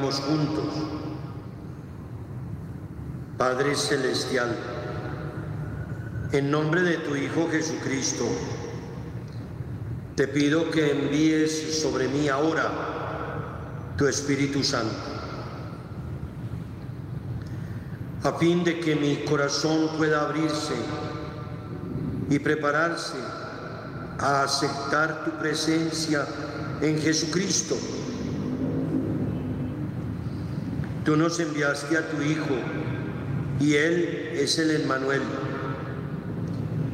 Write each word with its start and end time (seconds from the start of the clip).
Juntos, 0.00 0.72
Padre 3.36 3.74
Celestial, 3.74 4.56
en 6.32 6.50
nombre 6.50 6.80
de 6.80 6.96
tu 6.96 7.14
Hijo 7.14 7.46
Jesucristo, 7.50 8.24
te 10.16 10.28
pido 10.28 10.70
que 10.70 10.92
envíes 10.92 11.82
sobre 11.82 12.08
mí 12.08 12.30
ahora 12.30 12.70
tu 13.98 14.06
Espíritu 14.06 14.64
Santo, 14.64 14.96
a 18.24 18.32
fin 18.38 18.64
de 18.64 18.80
que 18.80 18.96
mi 18.96 19.16
corazón 19.26 19.90
pueda 19.98 20.22
abrirse 20.22 20.74
y 22.30 22.38
prepararse 22.38 23.18
a 24.18 24.44
aceptar 24.44 25.26
tu 25.26 25.32
presencia 25.32 26.26
en 26.80 26.98
Jesucristo 26.98 27.76
Tú 31.04 31.16
nos 31.16 31.40
enviaste 31.40 31.98
a 31.98 32.08
tu 32.10 32.22
Hijo 32.22 32.54
y 33.58 33.74
Él 33.74 34.30
es 34.34 34.58
el 34.58 34.82
Emmanuel, 34.82 35.22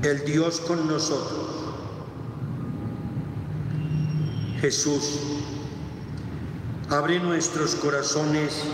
el 0.02 0.24
Dios 0.24 0.60
con 0.60 0.88
nosotros. 0.88 1.48
Jesús, 4.60 5.20
abre 6.88 7.20
nuestros 7.20 7.74
corazones 7.74 8.64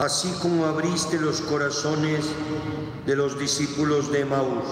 así 0.00 0.32
como 0.40 0.64
abriste 0.64 1.20
los 1.20 1.42
corazones 1.42 2.26
de 3.06 3.16
los 3.16 3.38
discípulos 3.38 4.10
de 4.10 4.24
Maús. 4.24 4.64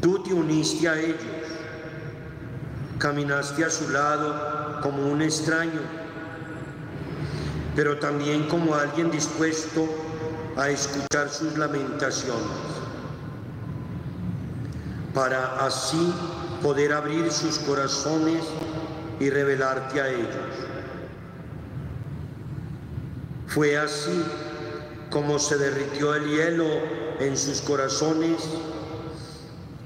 Tú 0.00 0.20
te 0.24 0.34
uniste 0.34 0.88
a 0.88 0.98
ellos, 0.98 1.20
caminaste 2.98 3.64
a 3.64 3.70
su 3.70 3.88
lado 3.90 4.80
como 4.82 5.06
un 5.06 5.22
extraño 5.22 6.01
pero 7.74 7.98
también 7.98 8.48
como 8.48 8.74
alguien 8.74 9.10
dispuesto 9.10 9.86
a 10.56 10.68
escuchar 10.68 11.30
sus 11.30 11.56
lamentaciones, 11.56 12.42
para 15.14 15.64
así 15.64 16.12
poder 16.62 16.92
abrir 16.92 17.30
sus 17.30 17.58
corazones 17.58 18.44
y 19.18 19.30
revelarte 19.30 20.00
a 20.00 20.08
ellos. 20.08 20.28
Fue 23.46 23.76
así 23.76 24.22
como 25.10 25.38
se 25.38 25.58
derritió 25.58 26.14
el 26.14 26.26
hielo 26.28 26.66
en 27.20 27.36
sus 27.36 27.60
corazones 27.60 28.38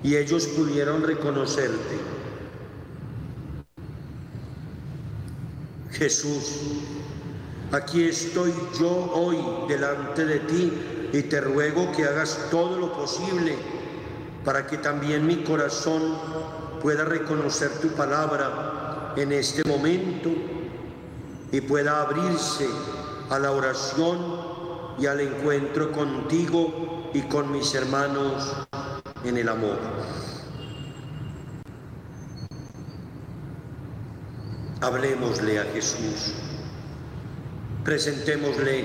y 0.03 0.17
ellos 0.17 0.47
pudieron 0.47 1.03
reconocerte. 1.03 1.99
Jesús, 5.91 6.61
Aquí 7.72 8.09
estoy 8.09 8.54
yo 8.78 9.10
hoy 9.12 9.38
delante 9.69 10.25
de 10.25 10.38
ti 10.41 10.72
y 11.12 11.22
te 11.22 11.41
ruego 11.41 11.91
que 11.93 12.04
hagas 12.04 12.47
todo 12.50 12.78
lo 12.78 12.93
posible 12.93 13.56
para 14.44 14.69
que 14.69 14.78
también 14.78 15.27
mi 15.27 15.43
corazón 15.43 16.16
pueda 16.81 17.04
reconocer 17.04 17.71
tu 17.81 17.88
palabra 17.88 19.15
en 19.16 19.32
este 19.32 19.69
momento 19.69 20.31
y 21.50 21.60
pueda 21.60 22.03
abrirse 22.03 22.69
a 23.31 23.38
la 23.41 23.50
oración 23.50 24.19
y 24.98 25.06
al 25.06 25.21
encuentro 25.21 25.91
contigo 25.91 27.10
y 27.12 27.22
con 27.22 27.50
mis 27.50 27.75
hermanos 27.75 28.66
en 29.25 29.38
el 29.38 29.48
amor. 29.48 29.78
Hablemosle 34.80 35.59
a 35.59 35.65
Jesús. 35.65 36.34
Presentémosle 37.86 38.84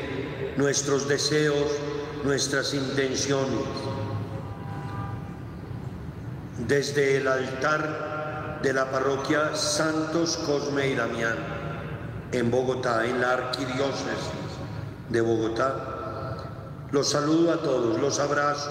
nuestros 0.57 1.07
deseos, 1.07 1.71
nuestras 2.23 2.75
intenciones. 2.75 3.65
Desde 6.67 7.17
el 7.17 7.27
altar 7.27 8.59
de 8.61 8.73
la 8.73 8.91
parroquia 8.91 9.55
Santos 9.55 10.37
Cosme 10.45 10.89
y 10.89 10.93
Damián, 10.93 11.35
en 12.31 12.51
Bogotá, 12.51 13.07
en 13.07 13.19
la 13.19 13.31
arquidiócesis 13.33 14.51
de 15.09 15.21
Bogotá, 15.21 16.37
los 16.91 17.09
saludo 17.09 17.53
a 17.53 17.57
todos, 17.57 17.99
los 17.99 18.19
abrazo, 18.19 18.69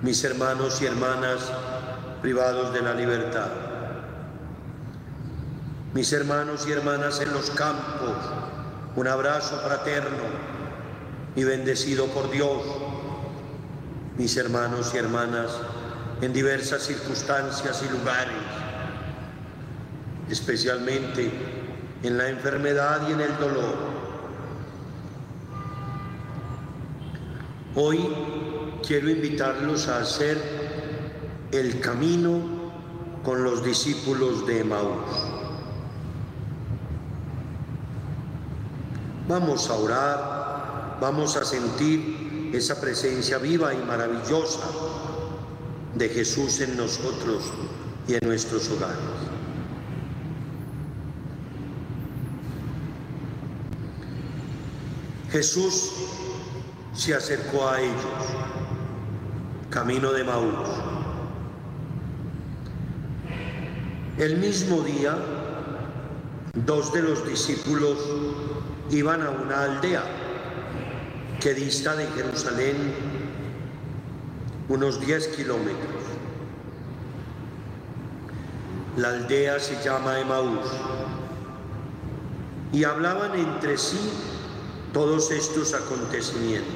mis 0.00 0.22
hermanos 0.22 0.80
y 0.80 0.86
hermanas 0.86 1.40
privados 2.22 2.72
de 2.72 2.82
la 2.82 2.94
libertad, 2.94 3.48
mis 5.92 6.12
hermanos 6.12 6.68
y 6.68 6.70
hermanas 6.70 7.20
en 7.20 7.32
los 7.32 7.50
campos, 7.50 8.14
un 8.96 9.06
abrazo 9.06 9.58
fraterno 9.58 10.24
y 11.36 11.44
bendecido 11.44 12.06
por 12.06 12.30
Dios, 12.30 12.62
mis 14.16 14.34
hermanos 14.38 14.92
y 14.94 14.96
hermanas, 14.96 15.50
en 16.22 16.32
diversas 16.32 16.82
circunstancias 16.82 17.84
y 17.86 17.92
lugares, 17.92 18.34
especialmente 20.30 21.30
en 22.02 22.16
la 22.16 22.30
enfermedad 22.30 23.06
y 23.06 23.12
en 23.12 23.20
el 23.20 23.36
dolor. 23.38 23.76
Hoy 27.74 28.00
quiero 28.86 29.10
invitarlos 29.10 29.88
a 29.88 29.98
hacer 29.98 30.40
el 31.52 31.80
camino 31.80 32.40
con 33.22 33.44
los 33.44 33.62
discípulos 33.62 34.46
de 34.46 34.60
Emaús. 34.60 35.35
Vamos 39.28 39.68
a 39.70 39.74
orar, 39.74 40.98
vamos 41.00 41.36
a 41.36 41.44
sentir 41.44 42.50
esa 42.54 42.80
presencia 42.80 43.38
viva 43.38 43.74
y 43.74 43.78
maravillosa 43.78 44.68
de 45.96 46.08
Jesús 46.08 46.60
en 46.60 46.76
nosotros 46.76 47.42
y 48.06 48.14
en 48.14 48.20
nuestros 48.22 48.70
hogares. 48.70 48.96
Jesús 55.32 55.90
se 56.94 57.14
acercó 57.14 57.68
a 57.68 57.80
ellos, 57.80 57.94
camino 59.70 60.12
de 60.12 60.22
Maús. 60.22 60.68
El 64.18 64.38
mismo 64.38 64.82
día, 64.82 65.18
dos 66.64 66.92
de 66.92 67.02
los 67.02 67.26
discípulos 67.28 67.98
iban 68.90 69.22
a 69.22 69.30
una 69.30 69.62
aldea 69.64 70.02
que 71.40 71.54
dista 71.54 71.94
de 71.96 72.06
Jerusalén 72.08 72.76
unos 74.68 75.00
10 75.00 75.28
kilómetros. 75.28 76.02
La 78.96 79.08
aldea 79.08 79.60
se 79.60 79.82
llama 79.84 80.18
Emaús. 80.18 80.66
Y 82.72 82.84
hablaban 82.84 83.34
entre 83.38 83.78
sí 83.78 83.98
todos 84.92 85.30
estos 85.30 85.74
acontecimientos. 85.74 86.74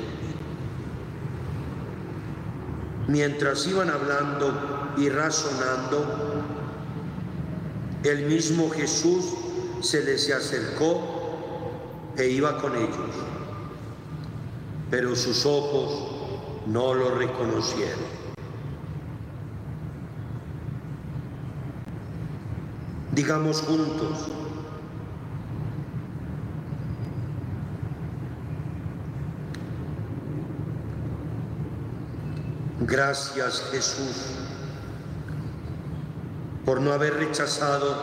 Mientras 3.08 3.66
iban 3.66 3.90
hablando 3.90 4.94
y 4.96 5.08
razonando, 5.08 6.44
el 8.04 8.26
mismo 8.26 8.70
Jesús 8.70 9.24
se 9.80 10.04
les 10.04 10.30
acercó 10.30 11.09
e 12.16 12.28
iba 12.28 12.58
con 12.58 12.76
ellos, 12.76 13.14
pero 14.90 15.14
sus 15.16 15.46
ojos 15.46 16.10
no 16.66 16.94
lo 16.94 17.14
reconocieron. 17.14 18.20
Digamos 23.12 23.60
juntos, 23.62 24.28
gracias 32.80 33.68
Jesús 33.72 34.36
por 36.64 36.80
no 36.80 36.92
haber 36.92 37.14
rechazado 37.14 37.96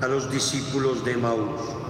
a 0.00 0.06
los 0.06 0.30
discípulos 0.30 1.04
de 1.04 1.16
Maús. 1.16 1.81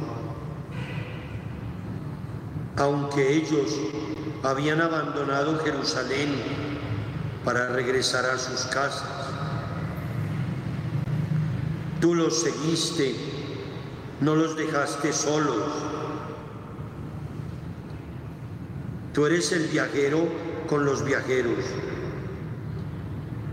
Aunque 2.76 3.34
ellos 3.34 3.78
habían 4.42 4.80
abandonado 4.80 5.58
Jerusalén 5.58 6.34
para 7.44 7.68
regresar 7.68 8.24
a 8.26 8.38
sus 8.38 8.62
casas, 8.66 9.04
tú 12.00 12.14
los 12.14 12.40
seguiste, 12.40 13.14
no 14.20 14.34
los 14.34 14.56
dejaste 14.56 15.12
solos. 15.12 15.64
Tú 19.12 19.26
eres 19.26 19.52
el 19.52 19.68
viajero 19.68 20.26
con 20.66 20.86
los 20.86 21.04
viajeros. 21.04 21.64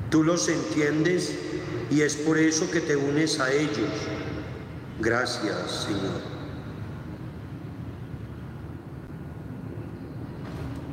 Tú 0.10 0.24
los 0.24 0.48
entiendes 0.48 1.38
y 1.92 2.01
es 2.01 2.15
por 2.15 2.38
eso 2.38 2.72
que 2.72 2.81
te 2.81 2.95
unes 2.95 3.39
a 3.39 3.51
ellos. 3.51 3.89
Gracias, 5.00 5.86
Señor. 5.86 6.38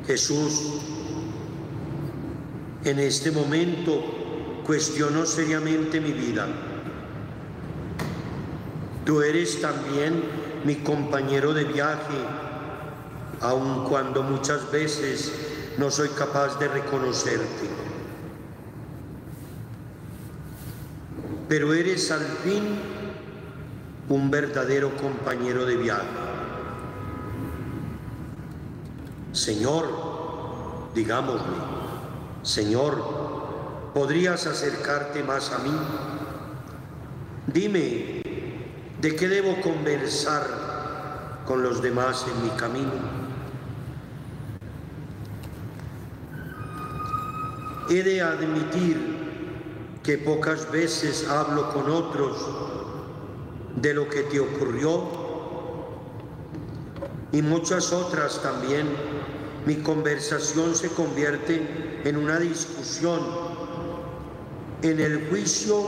Jesús, 0.07 0.79
en 2.83 2.99
este 2.99 3.31
momento 3.31 4.63
cuestiono 4.65 5.25
seriamente 5.25 6.01
mi 6.01 6.13
vida. 6.13 6.47
Tú 9.05 9.21
eres 9.21 9.61
también 9.61 10.23
mi 10.65 10.75
compañero 10.77 11.53
de 11.53 11.65
viaje, 11.65 12.17
aun 13.41 13.85
cuando 13.87 14.23
muchas 14.23 14.71
veces 14.71 15.31
no 15.77 15.91
soy 15.91 16.09
capaz 16.09 16.57
de 16.59 16.67
reconocerte. 16.67 17.87
pero 21.47 21.73
eres 21.73 22.11
al 22.11 22.25
fin 22.43 22.63
un 24.09 24.29
verdadero 24.29 24.95
compañero 24.97 25.65
de 25.65 25.77
viaje. 25.77 26.26
Señor, 29.37 29.85
digámosle, 30.95 31.57
Señor, 32.41 33.91
¿podrías 33.93 34.47
acercarte 34.47 35.21
más 35.23 35.51
a 35.51 35.59
mí? 35.59 35.77
Dime, 37.45 38.23
¿de 38.99 39.15
qué 39.15 39.27
debo 39.27 39.61
conversar 39.61 41.43
con 41.45 41.61
los 41.61 41.83
demás 41.83 42.25
en 42.27 42.43
mi 42.45 42.49
camino? 42.57 42.93
He 47.91 48.01
de 48.01 48.21
admitir 48.23 49.99
que 50.01 50.17
pocas 50.17 50.71
veces 50.71 51.27
hablo 51.29 51.71
con 51.73 51.91
otros 51.91 52.37
de 53.75 53.93
lo 53.93 54.09
que 54.09 54.23
te 54.23 54.39
ocurrió 54.39 55.27
y 57.31 57.43
muchas 57.43 57.93
otras 57.93 58.41
también. 58.41 59.06
Mi 59.67 59.75
conversación 59.75 60.73
se 60.75 60.87
convierte 60.87 62.01
en 62.05 62.15
una 62.15 62.39
discusión, 62.39 63.19
en 64.81 64.97
el 64.97 65.27
juicio 65.27 65.85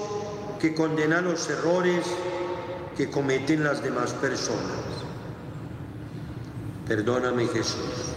que 0.59 0.75
condena 0.75 1.21
los 1.21 1.49
errores 1.49 2.05
que 2.97 3.09
cometen 3.09 3.63
las 3.63 3.81
demás 3.81 4.11
personas. 4.15 4.81
Perdóname 6.89 7.47
Jesús. 7.47 8.15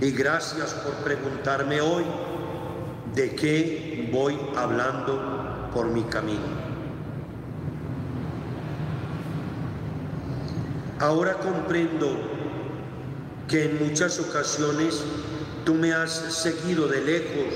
Y 0.00 0.12
gracias 0.12 0.74
por 0.74 0.92
preguntarme 1.02 1.80
hoy 1.80 2.04
de 3.16 3.34
qué 3.34 4.08
voy 4.12 4.38
hablando 4.56 5.70
por 5.74 5.86
mi 5.86 6.04
camino. 6.04 6.68
Ahora 11.00 11.34
comprendo 11.38 12.37
que 13.48 13.64
en 13.64 13.88
muchas 13.88 14.20
ocasiones 14.20 15.02
tú 15.64 15.74
me 15.74 15.92
has 15.92 16.12
seguido 16.12 16.86
de 16.86 17.00
lejos 17.00 17.54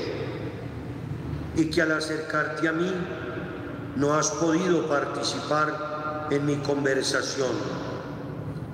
y 1.55 1.67
que 1.67 1.83
al 1.83 1.93
acercarte 1.93 2.67
a 2.67 2.73
mí 2.73 2.91
no 3.97 4.15
has 4.15 4.31
podido 4.31 4.89
participar 4.89 6.29
en 6.31 6.47
mi 6.47 6.57
conversación, 6.57 7.53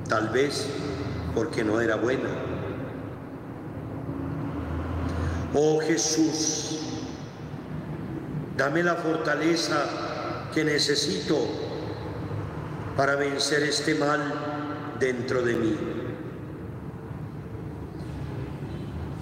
tal 0.09 0.29
vez 0.29 0.67
porque 1.35 1.65
no 1.65 1.81
era 1.81 1.97
buena. 1.97 2.29
Oh 5.55 5.81
Jesús, 5.81 6.79
dame 8.57 8.85
la 8.85 8.95
fortaleza 8.95 9.85
que 10.55 10.63
necesito 10.63 11.37
para 12.97 13.17
vencer 13.17 13.65
este 13.65 13.97
mal 13.97 14.97
dentro 15.01 15.43
de 15.43 15.55
mí. 15.57 15.98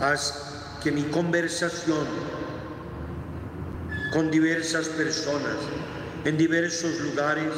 Haz 0.06 0.34
que 0.84 0.92
mi 0.92 1.02
conversación 1.02 2.06
con 4.12 4.30
diversas 4.30 4.86
personas 4.86 5.56
en 6.24 6.38
diversos 6.38 7.00
lugares 7.00 7.50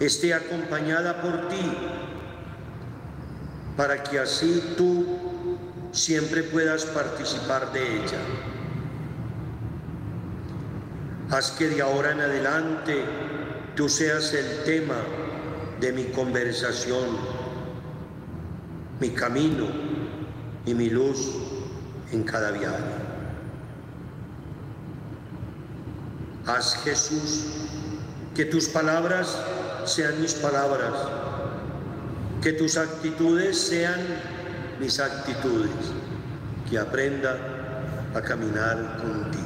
esté 0.00 0.34
acompañada 0.34 1.22
por 1.22 1.48
ti, 1.48 1.78
para 3.74 4.02
que 4.02 4.18
así 4.18 4.74
tú 4.76 5.56
siempre 5.92 6.42
puedas 6.42 6.84
participar 6.84 7.72
de 7.72 7.96
ella. 7.96 8.20
Haz 11.30 11.52
que 11.52 11.70
de 11.70 11.80
ahora 11.80 12.12
en 12.12 12.20
adelante 12.20 13.02
tú 13.74 13.88
seas 13.88 14.34
el 14.34 14.62
tema 14.64 14.98
de 15.80 15.90
mi 15.90 16.04
conversación, 16.04 17.16
mi 19.00 19.08
camino 19.08 19.93
y 20.66 20.74
mi 20.74 20.90
luz 20.90 21.30
en 22.12 22.22
cada 22.24 22.50
viaje. 22.50 22.76
Haz 26.46 26.76
Jesús 26.84 27.46
que 28.34 28.44
tus 28.44 28.68
palabras 28.68 29.38
sean 29.86 30.20
mis 30.20 30.34
palabras, 30.34 30.92
que 32.42 32.52
tus 32.52 32.76
actitudes 32.76 33.58
sean 33.58 34.00
mis 34.80 34.98
actitudes, 35.00 35.70
que 36.68 36.78
aprenda 36.78 37.38
a 38.14 38.20
caminar 38.20 38.98
contigo. 38.98 39.43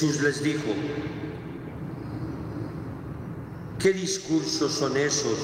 Jesús 0.00 0.22
les 0.22 0.42
dijo, 0.42 0.64
¿qué 3.78 3.92
discursos 3.92 4.72
son 4.72 4.96
esos 4.96 5.36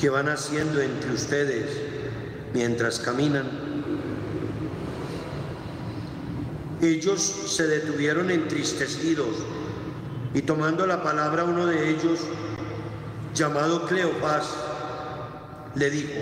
que 0.00 0.08
van 0.08 0.28
haciendo 0.28 0.80
entre 0.80 1.10
ustedes 1.14 1.66
mientras 2.54 3.00
caminan? 3.00 3.50
Ellos 6.80 7.20
se 7.20 7.66
detuvieron 7.66 8.30
entristecidos 8.30 9.34
y 10.32 10.42
tomando 10.42 10.86
la 10.86 11.02
palabra 11.02 11.42
uno 11.42 11.66
de 11.66 11.90
ellos, 11.90 12.20
llamado 13.34 13.84
Cleopas, 13.86 14.48
le 15.74 15.90
dijo, 15.90 16.20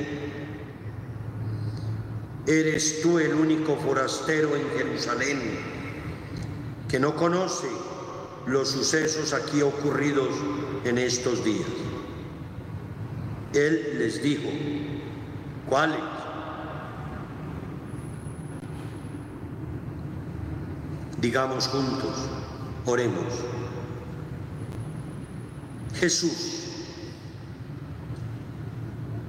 ¿eres 2.46 3.02
tú 3.02 3.18
el 3.18 3.34
único 3.34 3.76
forastero 3.76 4.56
en 4.56 4.66
Jerusalén 4.78 5.75
que 6.96 7.00
no 7.00 7.14
conoce 7.14 7.68
los 8.46 8.70
sucesos 8.70 9.34
aquí 9.34 9.60
ocurridos 9.60 10.30
en 10.82 10.96
estos 10.96 11.44
días? 11.44 11.68
Él 13.52 13.98
les 13.98 14.22
dijo, 14.22 14.48
¿cuáles? 15.68 16.00
Digamos 21.20 21.68
juntos, 21.68 22.16
oremos. 22.86 23.44
Jesús, 25.96 26.86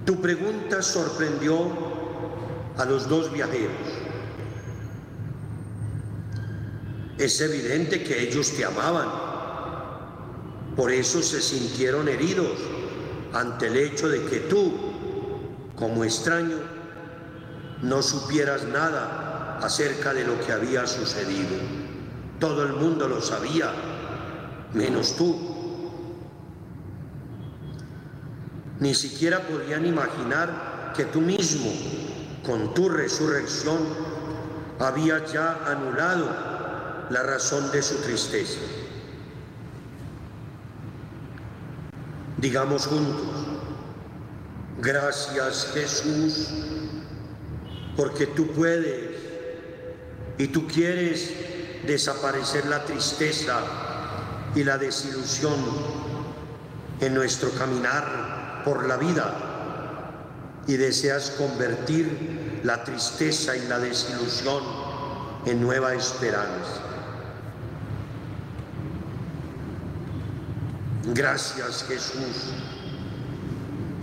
tu 0.05 0.21
pregunta 0.21 0.81
sorprendió 0.81 1.67
a 2.77 2.85
los 2.85 3.09
dos 3.09 3.29
viajeros. 3.33 3.96
Es 7.17 7.41
evidente 7.41 8.03
que 8.03 8.21
ellos 8.21 8.51
te 8.51 8.63
amaban, 8.63 9.09
por 10.75 10.91
eso 10.91 11.23
se 11.23 11.41
sintieron 11.41 12.07
heridos 12.07 12.51
ante 13.33 13.67
el 13.67 13.77
hecho 13.77 14.07
de 14.07 14.23
que 14.25 14.41
tú, 14.41 14.71
como 15.75 16.03
extraño, 16.03 16.57
no 17.81 18.03
supieras 18.03 18.65
nada 18.65 19.57
acerca 19.63 20.13
de 20.13 20.25
lo 20.25 20.39
que 20.41 20.51
había 20.51 20.85
sucedido. 20.85 21.57
Todo 22.39 22.63
el 22.63 22.73
mundo 22.73 23.07
lo 23.07 23.19
sabía, 23.19 23.71
menos 24.75 25.15
tú. 25.15 25.35
Ni 28.79 28.93
siquiera 28.93 29.41
podían 29.47 29.87
imaginar 29.87 30.93
que 30.95 31.05
tú 31.05 31.19
mismo, 31.21 31.71
con 32.45 32.75
tu 32.75 32.89
resurrección, 32.89 33.79
habías 34.77 35.33
ya 35.33 35.59
anulado 35.65 36.56
la 37.09 37.23
razón 37.23 37.71
de 37.71 37.81
su 37.81 37.95
tristeza. 37.97 38.59
Digamos 42.37 42.85
juntos, 42.85 43.27
gracias 44.79 45.71
Jesús, 45.73 46.49
porque 47.95 48.27
tú 48.27 48.47
puedes 48.51 49.09
y 50.37 50.47
tú 50.47 50.67
quieres 50.67 51.31
desaparecer 51.87 52.65
la 52.67 52.83
tristeza 52.83 53.59
y 54.53 54.63
la 54.63 54.77
desilusión 54.77 55.55
en 56.99 57.13
nuestro 57.13 57.49
caminar 57.51 58.61
por 58.63 58.85
la 58.85 58.97
vida 58.97 59.33
y 60.67 60.75
deseas 60.75 61.31
convertir 61.31 62.61
la 62.63 62.83
tristeza 62.83 63.55
y 63.55 63.67
la 63.67 63.79
desilusión 63.79 64.61
en 65.45 65.61
nueva 65.61 65.93
esperanza. 65.93 66.86
Gracias 71.13 71.85
Jesús, 71.87 72.51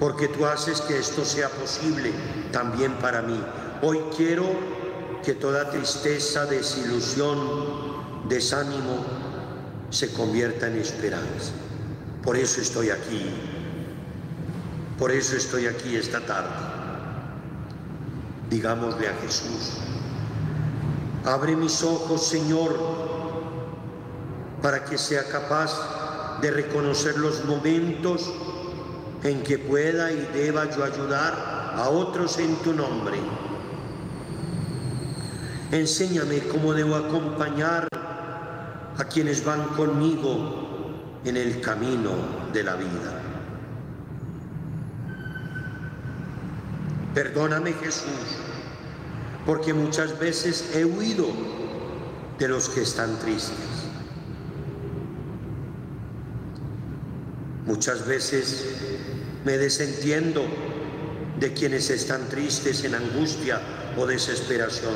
porque 0.01 0.27
tú 0.29 0.47
haces 0.47 0.81
que 0.81 0.99
esto 0.99 1.23
sea 1.23 1.51
posible 1.51 2.13
también 2.51 2.95
para 2.95 3.21
mí. 3.21 3.39
Hoy 3.83 4.01
quiero 4.17 4.47
que 5.23 5.35
toda 5.35 5.71
tristeza, 5.71 6.47
desilusión, 6.47 7.39
desánimo 8.29 9.05
se 9.91 10.13
convierta 10.15 10.67
en 10.67 10.79
esperanza. 10.79 11.53
Por 12.23 12.39
eso 12.39 12.63
estoy 12.63 12.89
aquí. 12.89 13.27
Por 14.99 15.11
eso 15.11 15.37
estoy 15.37 15.67
aquí 15.67 15.97
esta 15.97 16.21
tarde. 16.21 16.55
Digámosle 18.49 19.09
a 19.09 19.15
Jesús, 19.17 19.79
abre 21.25 21.55
mis 21.55 21.83
ojos, 21.83 22.27
Señor, 22.27 22.79
para 24.63 24.85
que 24.87 24.97
sea 24.97 25.25
capaz 25.29 25.71
de 26.41 26.51
reconocer 26.51 27.17
los 27.19 27.45
momentos 27.45 28.33
en 29.23 29.43
que 29.43 29.59
pueda 29.59 30.13
y 30.13 30.29
deba 30.35 30.71
yo 30.71 30.85
ayudar 30.85 31.73
a 31.77 31.89
otros 31.89 32.39
en 32.39 32.55
tu 32.57 32.73
nombre. 32.73 33.19
Enséñame 35.73 36.41
cómo 36.49 36.73
debo 36.73 36.95
acompañar 36.95 37.89
a 38.97 39.05
quienes 39.05 39.45
van 39.45 39.65
conmigo 39.69 40.65
en 41.25 41.37
el 41.37 41.61
camino 41.61 42.11
de 42.53 42.63
la 42.63 42.77
vida. 42.77 43.21
Perdóname 47.15 47.73
Jesús, 47.73 48.39
porque 49.47 49.73
muchas 49.73 50.19
veces 50.19 50.71
he 50.75 50.85
huido 50.85 51.27
de 52.39 52.49
los 52.49 52.69
que 52.69 52.83
están 52.83 53.19
tristes. 53.21 53.74
Muchas 57.67 58.07
veces 58.07 58.65
me 59.45 59.57
desentiendo 59.57 60.45
de 61.41 61.53
quienes 61.53 61.91
están 61.91 62.29
tristes 62.29 62.85
en 62.85 62.95
angustia 62.95 63.61
o 63.97 64.07
desesperación. 64.07 64.95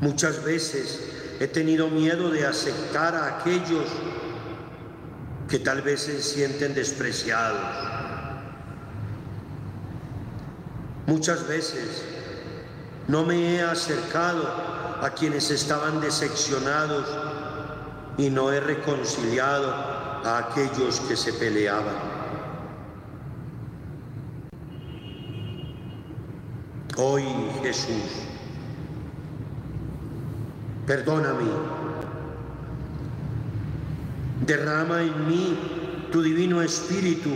Muchas 0.00 0.44
veces 0.44 1.00
he 1.40 1.46
tenido 1.46 1.88
miedo 1.88 2.30
de 2.30 2.46
aceptar 2.46 3.14
a 3.14 3.38
aquellos 3.38 3.86
que 5.48 5.58
tal 5.58 5.80
vez 5.80 6.02
se 6.02 6.22
sienten 6.22 6.74
despreciados. 6.74 7.60
Muchas 11.06 11.46
veces 11.48 12.02
no 13.08 13.24
me 13.24 13.56
he 13.56 13.62
acercado 13.62 14.46
a 15.00 15.10
quienes 15.14 15.50
estaban 15.50 16.00
decepcionados 16.00 17.06
y 18.16 18.30
no 18.30 18.52
he 18.52 18.60
reconciliado 18.60 19.72
a 19.72 20.38
aquellos 20.38 21.00
que 21.00 21.16
se 21.16 21.32
peleaban. 21.32 22.14
Hoy 26.96 27.24
Jesús, 27.60 28.22
perdóname, 30.86 31.50
derrama 34.46 35.02
en 35.02 35.28
mí 35.28 35.58
tu 36.12 36.22
divino 36.22 36.62
espíritu 36.62 37.30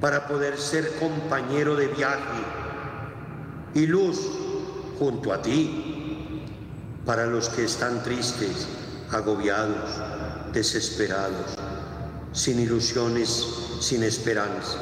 para 0.00 0.26
poder 0.26 0.58
ser 0.58 0.96
compañero 0.98 1.76
de 1.76 1.86
viaje 1.88 2.42
y 3.74 3.86
luz 3.86 4.28
junto 4.98 5.32
a 5.32 5.40
ti 5.40 6.42
para 7.06 7.26
los 7.26 7.48
que 7.50 7.64
están 7.66 8.02
tristes 8.02 8.79
agobiados, 9.12 9.90
desesperados, 10.52 11.56
sin 12.32 12.60
ilusiones, 12.60 13.46
sin 13.80 14.02
esperanza. 14.02 14.78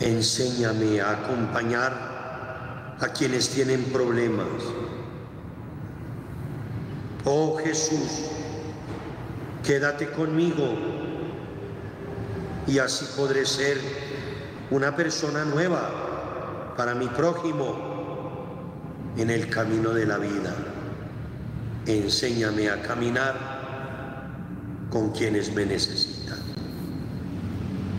Enséñame 0.00 1.00
a 1.00 1.12
acompañar 1.12 2.96
a 3.00 3.08
quienes 3.08 3.48
tienen 3.50 3.84
problemas. 3.84 4.46
Oh 7.24 7.58
Jesús, 7.58 8.26
quédate 9.64 10.10
conmigo 10.10 10.74
y 12.66 12.78
así 12.78 13.06
podré 13.16 13.44
ser 13.44 13.78
una 14.70 14.94
persona 14.96 15.44
nueva 15.44 16.74
para 16.76 16.94
mi 16.94 17.08
prójimo 17.08 17.90
en 19.16 19.28
el 19.28 19.50
camino 19.50 19.90
de 19.90 20.06
la 20.06 20.16
vida 20.16 20.69
enséñame 21.86 22.68
a 22.68 22.82
caminar 22.82 23.60
con 24.90 25.10
quienes 25.12 25.54
me 25.54 25.64
necesitan. 25.64 26.38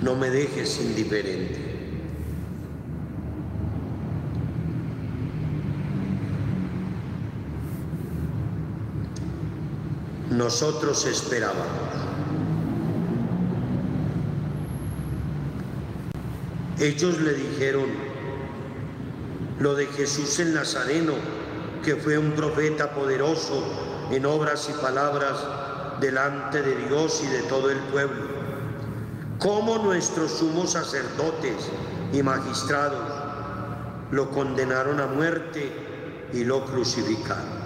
No 0.01 0.15
me 0.15 0.29
dejes 0.29 0.79
indiferente. 0.81 1.71
Nosotros 10.31 11.05
esperábamos. 11.05 11.91
Ellos 16.79 17.19
le 17.21 17.33
dijeron, 17.33 17.85
lo 19.59 19.75
de 19.75 19.85
Jesús 19.85 20.39
el 20.39 20.55
Nazareno, 20.55 21.13
que 21.83 21.95
fue 21.95 22.17
un 22.17 22.31
profeta 22.31 22.91
poderoso 22.91 23.63
en 24.11 24.25
obras 24.25 24.69
y 24.69 24.73
palabras 24.81 25.37
delante 25.99 26.61
de 26.61 26.75
Dios 26.87 27.21
y 27.23 27.27
de 27.27 27.43
todo 27.43 27.69
el 27.69 27.77
pueblo. 27.77 28.41
Como 29.39 29.79
nuestros 29.79 30.31
sumos 30.31 30.71
sacerdotes 30.71 31.69
y 32.13 32.21
magistrados 32.21 33.21
lo 34.11 34.29
condenaron 34.29 34.99
a 34.99 35.07
muerte 35.07 35.71
y 36.33 36.43
lo 36.43 36.65
crucificaron. 36.65 37.61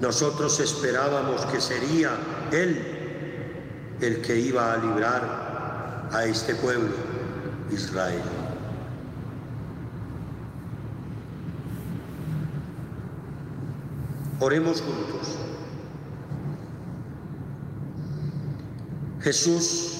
Nosotros 0.00 0.60
esperábamos 0.60 1.44
que 1.46 1.60
sería 1.60 2.10
Él 2.52 2.98
el 4.00 4.22
que 4.22 4.36
iba 4.38 4.72
a 4.72 4.76
librar 4.76 6.08
a 6.12 6.24
este 6.24 6.54
pueblo, 6.54 6.94
Israel. 7.70 8.37
Oremos 14.40 14.80
juntos. 14.82 15.36
Jesús, 19.20 19.94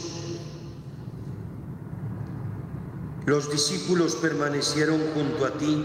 los 3.26 3.50
discípulos 3.50 4.14
permanecieron 4.16 5.00
junto 5.12 5.44
a 5.44 5.50
ti 5.58 5.84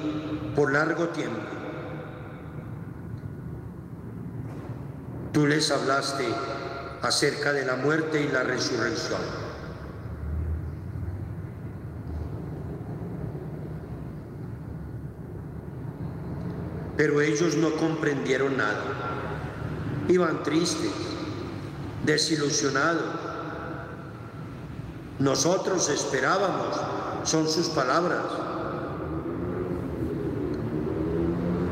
por 0.55 0.71
largo 0.71 1.09
tiempo. 1.09 1.41
Tú 5.33 5.47
les 5.47 5.71
hablaste 5.71 6.27
acerca 7.01 7.53
de 7.53 7.65
la 7.65 7.75
muerte 7.75 8.21
y 8.21 8.27
la 8.27 8.43
resurrección. 8.43 9.19
Pero 16.97 17.21
ellos 17.21 17.55
no 17.55 17.71
comprendieron 17.75 18.57
nada. 18.57 18.83
Iban 20.07 20.43
tristes, 20.43 20.91
desilusionados. 22.05 23.03
Nosotros 25.19 25.89
esperábamos, 25.89 26.75
son 27.23 27.47
sus 27.47 27.69
palabras. 27.69 28.23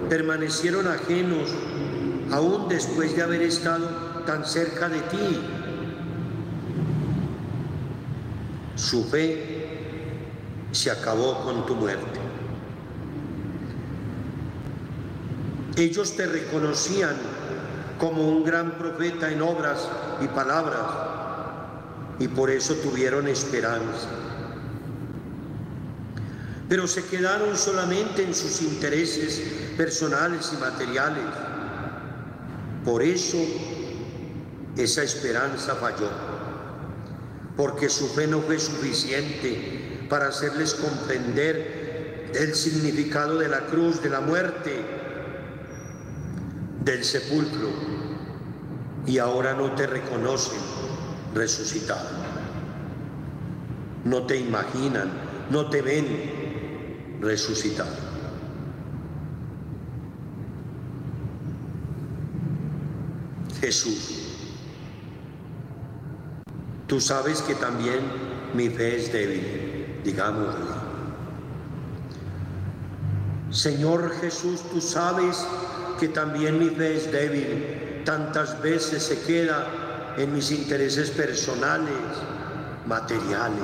Permanecieron 0.09 0.87
ajenos 0.87 1.49
aún 2.31 2.69
después 2.69 3.15
de 3.15 3.21
haber 3.21 3.41
estado 3.41 3.87
tan 4.25 4.45
cerca 4.45 4.89
de 4.89 5.01
ti. 5.01 5.41
Su 8.75 9.03
fe 9.05 9.61
se 10.71 10.89
acabó 10.89 11.43
con 11.43 11.65
tu 11.65 11.75
muerte. 11.75 12.20
Ellos 15.77 16.15
te 16.15 16.25
reconocían 16.25 17.15
como 17.99 18.27
un 18.27 18.43
gran 18.43 18.77
profeta 18.77 19.31
en 19.31 19.41
obras 19.41 19.87
y 20.21 20.27
palabras 20.27 20.85
y 22.19 22.27
por 22.27 22.49
eso 22.49 22.75
tuvieron 22.75 23.27
esperanza. 23.27 24.07
Pero 26.67 26.87
se 26.87 27.03
quedaron 27.05 27.57
solamente 27.57 28.23
en 28.23 28.33
sus 28.33 28.61
intereses 28.61 29.41
personales 29.77 30.51
y 30.53 30.57
materiales. 30.57 31.23
Por 32.85 33.03
eso 33.03 33.37
esa 34.77 35.03
esperanza 35.03 35.75
falló, 35.75 36.09
porque 37.57 37.89
su 37.89 38.07
fe 38.09 38.27
no 38.27 38.41
fue 38.41 38.57
suficiente 38.57 40.07
para 40.09 40.27
hacerles 40.27 40.73
comprender 40.73 42.31
el 42.35 42.55
significado 42.55 43.37
de 43.37 43.49
la 43.49 43.61
cruz, 43.67 44.01
de 44.01 44.09
la 44.09 44.21
muerte, 44.21 45.00
del 46.83 47.03
sepulcro, 47.03 47.69
y 49.05 49.17
ahora 49.17 49.53
no 49.53 49.71
te 49.73 49.87
reconocen 49.87 50.59
resucitado. 51.33 52.09
No 54.03 54.23
te 54.23 54.37
imaginan, 54.37 55.11
no 55.49 55.69
te 55.69 55.81
ven 55.81 57.19
resucitado. 57.21 58.11
Jesús 63.59 64.21
Tú 66.91 66.99
sabes 66.99 67.41
que 67.41 67.55
también 67.55 67.99
mi 68.53 68.67
fe 68.67 68.97
es 68.97 69.13
débil, 69.13 70.01
digámoslo. 70.03 70.75
Señor 73.49 74.11
Jesús, 74.19 74.61
tú 74.73 74.81
sabes 74.81 75.47
que 76.01 76.07
también 76.07 76.57
mi 76.57 76.71
fe 76.71 76.97
es 76.97 77.11
débil. 77.11 78.01
Tantas 78.03 78.59
veces 78.59 79.03
se 79.03 79.21
queda 79.21 79.67
en 80.17 80.33
mis 80.33 80.49
intereses 80.49 81.11
personales, 81.11 81.93
materiales. 82.87 83.61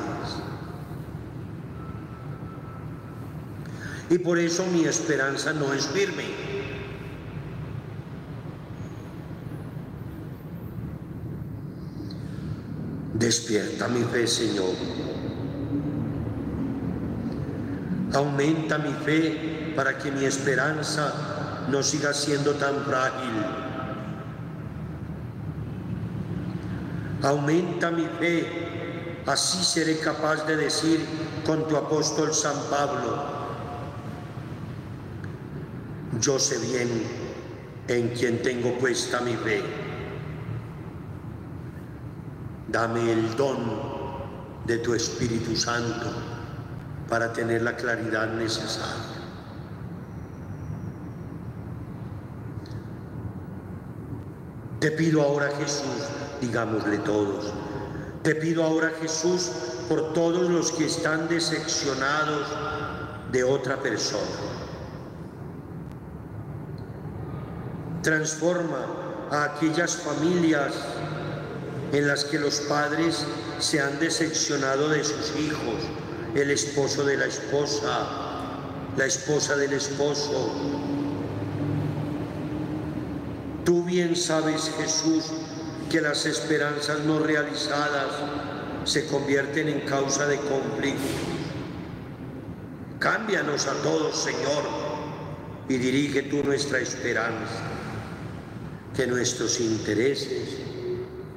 Y 4.11 4.19
por 4.19 4.37
eso 4.37 4.63
mi 4.67 4.85
esperanza 4.85 5.51
no 5.51 5.73
es 5.73 5.87
firme. 5.87 6.25
Despierta 13.15 13.87
mi 13.87 14.03
fe, 14.03 14.27
Señor. 14.27 14.75
Aumenta 18.13 18.77
mi 18.77 18.93
fe 19.03 19.73
para 19.75 19.97
que 19.97 20.11
mi 20.11 20.23
esperanza 20.23 21.26
no 21.69 21.83
siga 21.83 22.13
siendo 22.13 22.53
tan 22.53 22.75
frágil. 22.85 23.45
Aumenta 27.23 27.91
mi 27.91 28.05
fe, 28.19 29.23
así 29.25 29.63
seré 29.63 29.99
capaz 29.99 30.45
de 30.45 30.55
decir 30.55 31.05
con 31.45 31.67
tu 31.67 31.75
apóstol 31.75 32.33
San 32.33 32.55
Pablo, 32.69 33.37
yo 36.21 36.39
sé 36.39 36.57
bien 36.59 36.89
en 37.87 38.09
quien 38.09 38.41
tengo 38.41 38.77
puesta 38.77 39.19
mi 39.21 39.35
fe. 39.35 39.63
Dame 42.69 43.11
el 43.11 43.35
don 43.35 43.57
de 44.65 44.77
tu 44.79 44.93
Espíritu 44.93 45.55
Santo 45.55 46.11
para 47.07 47.31
tener 47.31 47.61
la 47.61 47.75
claridad 47.75 48.27
necesaria. 48.33 49.06
Te 54.79 54.91
pido 54.91 55.23
ahora 55.23 55.49
Jesús, 55.57 56.05
digámosle 56.39 56.99
todos, 56.99 57.51
te 58.21 58.35
pido 58.35 58.63
ahora 58.63 58.91
Jesús 59.01 59.49
por 59.89 60.13
todos 60.13 60.49
los 60.49 60.71
que 60.71 60.85
están 60.85 61.27
decepcionados 61.27 62.47
de 63.31 63.43
otra 63.43 63.77
persona. 63.77 64.21
Transforma 68.03 68.85
a 69.31 69.45
aquellas 69.45 69.95
familias 69.95 70.73
en 71.91 72.07
las 72.07 72.25
que 72.25 72.37
los 72.37 72.59
padres 72.61 73.25
se 73.59 73.81
han 73.81 73.99
decepcionado 73.99 74.89
de 74.89 75.03
sus 75.03 75.35
hijos, 75.39 75.83
el 76.35 76.51
esposo 76.51 77.03
de 77.03 77.17
la 77.17 77.25
esposa, 77.25 78.07
la 78.95 79.05
esposa 79.05 79.55
del 79.55 79.73
esposo. 79.73 80.76
Tú 83.67 83.83
bien 83.83 84.15
sabes, 84.15 84.71
Jesús, 84.77 85.25
que 85.91 85.99
las 85.99 86.25
esperanzas 86.25 87.01
no 87.01 87.19
realizadas 87.19 88.07
se 88.85 89.05
convierten 89.07 89.67
en 89.67 89.81
causa 89.81 90.25
de 90.25 90.37
conflictos. 90.37 91.03
Cámbianos 92.97 93.67
a 93.67 93.73
todos, 93.83 94.23
Señor, 94.23 94.63
y 95.67 95.75
dirige 95.79 96.23
tú 96.23 96.45
nuestra 96.45 96.79
esperanza, 96.79 97.61
que 98.95 99.05
nuestros 99.05 99.59
intereses 99.59 100.47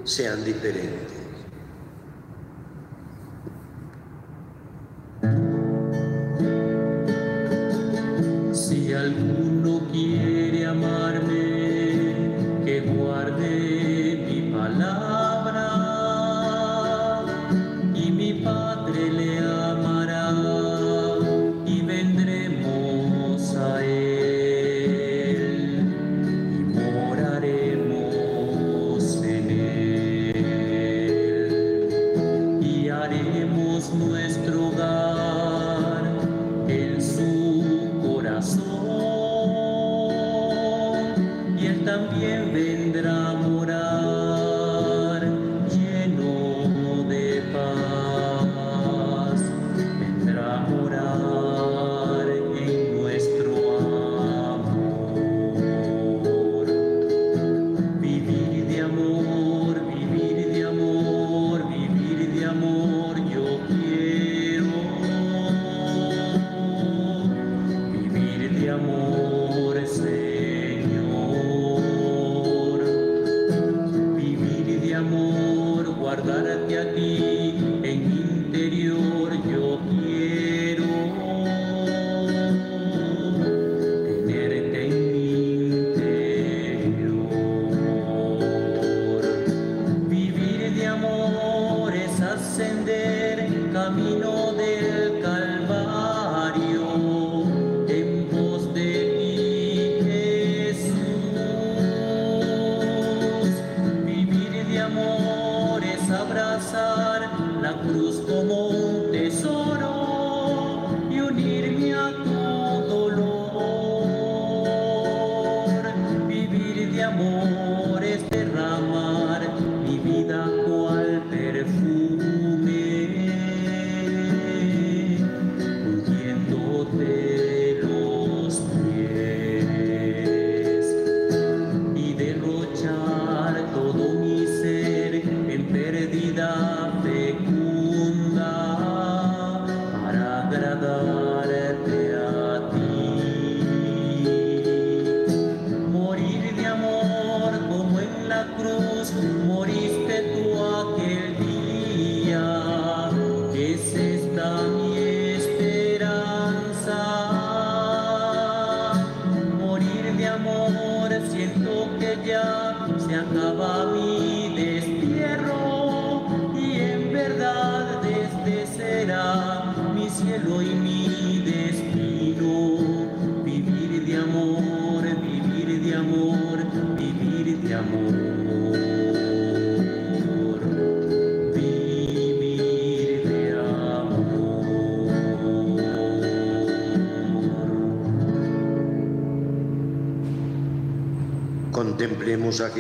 sean 0.05 0.45
diferentes. 0.45 1.20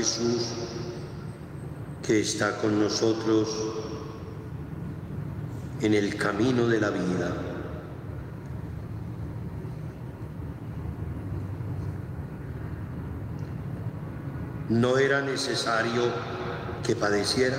Jesús 0.01 0.47
que 2.03 2.21
está 2.21 2.57
con 2.57 2.81
nosotros 2.81 3.55
en 5.83 5.93
el 5.93 6.17
camino 6.17 6.67
de 6.67 6.81
la 6.81 6.89
vida. 6.89 7.37
No 14.71 14.97
era 14.97 15.21
necesario 15.21 16.05
que 16.83 16.97
padeciera. 16.97 17.59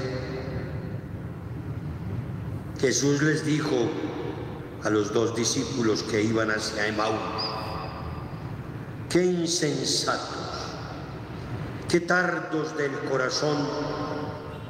Jesús 2.80 3.22
les 3.22 3.46
dijo 3.46 3.88
a 4.84 4.90
los 4.90 5.14
dos 5.14 5.36
discípulos 5.36 6.02
que 6.02 6.24
iban 6.24 6.50
hacia 6.50 6.88
Emaús, 6.88 7.20
qué 9.10 9.24
insensatos, 9.26 10.41
qué 11.92 12.00
tardos 12.00 12.78
del 12.78 12.98
corazón 13.10 13.68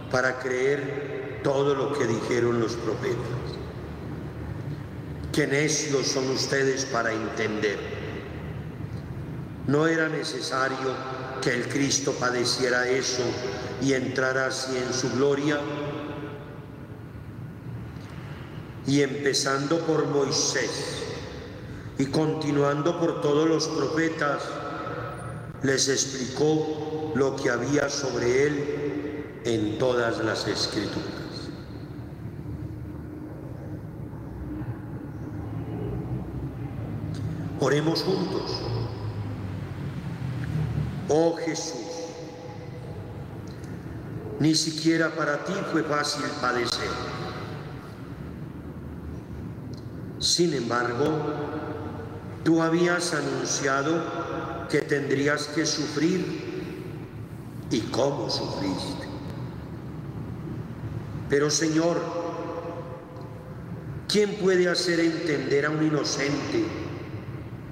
para 0.09 0.39
creer 0.39 1.39
todo 1.43 1.75
lo 1.75 1.93
que 1.93 2.07
dijeron 2.07 2.59
los 2.59 2.73
profetas. 2.73 3.19
Qué 5.31 5.45
necios 5.45 6.07
son 6.07 6.27
ustedes 6.31 6.85
para 6.85 7.13
entender. 7.13 7.77
No 9.67 9.85
era 9.85 10.09
necesario 10.09 10.95
que 11.43 11.51
el 11.51 11.69
Cristo 11.69 12.11
padeciera 12.19 12.87
eso 12.87 13.23
y 13.83 13.93
entrara 13.93 14.47
así 14.47 14.75
en 14.75 14.91
su 14.91 15.11
gloria. 15.11 15.59
Y 18.87 19.03
empezando 19.03 19.77
por 19.81 20.07
Moisés 20.07 21.03
y 21.99 22.07
continuando 22.07 22.99
por 22.99 23.21
todos 23.21 23.47
los 23.47 23.67
profetas, 23.67 24.41
les 25.61 25.87
explicó 25.87 26.80
lo 27.15 27.35
que 27.35 27.49
había 27.49 27.89
sobre 27.89 28.47
él 28.47 29.41
en 29.45 29.77
todas 29.77 30.23
las 30.23 30.47
escrituras. 30.47 31.21
Oremos 37.59 38.01
juntos. 38.03 38.59
Oh 41.09 41.35
Jesús, 41.35 42.07
ni 44.39 44.55
siquiera 44.55 45.09
para 45.09 45.43
ti 45.43 45.53
fue 45.71 45.83
fácil 45.83 46.23
padecer. 46.39 46.89
Sin 50.19 50.53
embargo, 50.53 51.11
tú 52.43 52.61
habías 52.61 53.13
anunciado 53.13 54.01
que 54.69 54.81
tendrías 54.81 55.47
que 55.47 55.65
sufrir 55.65 56.50
y 57.71 57.79
cómo 57.79 58.29
sufriste. 58.29 59.07
Pero 61.29 61.49
Señor, 61.49 62.01
¿quién 64.09 64.35
puede 64.35 64.67
hacer 64.67 64.99
entender 64.99 65.65
a 65.65 65.69
un 65.69 65.85
inocente 65.85 66.65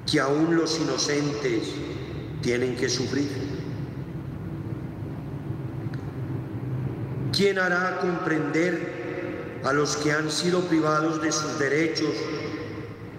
que 0.10 0.20
aún 0.20 0.56
los 0.56 0.80
inocentes 0.80 1.70
tienen 2.42 2.78
que 2.78 2.90
sufrir? 2.90 3.30
¿Quién 7.34 7.60
hará 7.60 8.00
comprender 8.00 9.60
a 9.66 9.74
los 9.74 9.98
que 9.98 10.14
han 10.14 10.32
sido 10.32 10.62
privados 10.62 11.22
de 11.22 11.32
sus 11.32 11.60
derechos 11.60 12.14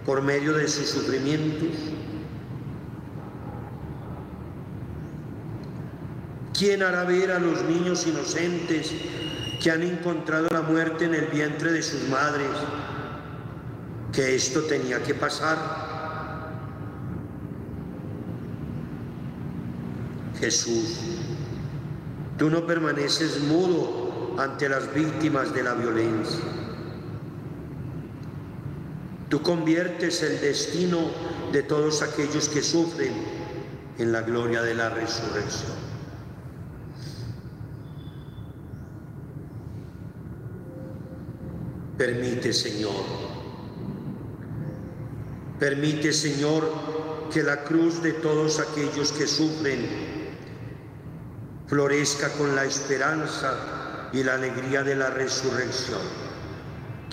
por 0.06 0.22
medio 0.22 0.54
de 0.54 0.66
sus 0.68 0.88
sufrimientos? 0.88 1.89
¿Quién 6.60 6.82
hará 6.82 7.04
ver 7.04 7.32
a 7.32 7.38
los 7.38 7.62
niños 7.62 8.06
inocentes 8.06 8.92
que 9.62 9.70
han 9.70 9.82
encontrado 9.82 10.46
la 10.50 10.60
muerte 10.60 11.06
en 11.06 11.14
el 11.14 11.24
vientre 11.28 11.72
de 11.72 11.82
sus 11.82 12.06
madres 12.10 12.50
que 14.12 14.34
esto 14.34 14.60
tenía 14.64 15.02
que 15.02 15.14
pasar? 15.14 15.56
Jesús, 20.38 20.98
tú 22.36 22.50
no 22.50 22.66
permaneces 22.66 23.40
mudo 23.40 24.34
ante 24.38 24.68
las 24.68 24.92
víctimas 24.92 25.54
de 25.54 25.62
la 25.62 25.72
violencia. 25.72 26.44
Tú 29.30 29.40
conviertes 29.40 30.22
el 30.22 30.38
destino 30.42 31.10
de 31.52 31.62
todos 31.62 32.02
aquellos 32.02 32.50
que 32.50 32.60
sufren 32.60 33.14
en 33.96 34.12
la 34.12 34.20
gloria 34.20 34.60
de 34.60 34.74
la 34.74 34.90
resurrección. 34.90 35.89
Permite, 42.00 42.54
Señor, 42.54 43.04
permite, 45.58 46.14
Señor, 46.14 46.66
que 47.30 47.42
la 47.42 47.62
cruz 47.62 48.02
de 48.02 48.14
todos 48.14 48.58
aquellos 48.58 49.12
que 49.12 49.26
sufren 49.26 49.86
florezca 51.66 52.30
con 52.38 52.56
la 52.56 52.64
esperanza 52.64 54.08
y 54.14 54.22
la 54.22 54.36
alegría 54.36 54.82
de 54.82 54.96
la 54.96 55.10
resurrección. 55.10 56.00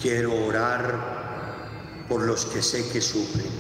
Quiero 0.02 0.34
orar 0.46 2.06
por 2.08 2.22
los 2.22 2.46
que 2.46 2.62
sé 2.62 2.88
que 2.88 3.02
sufren. 3.02 3.52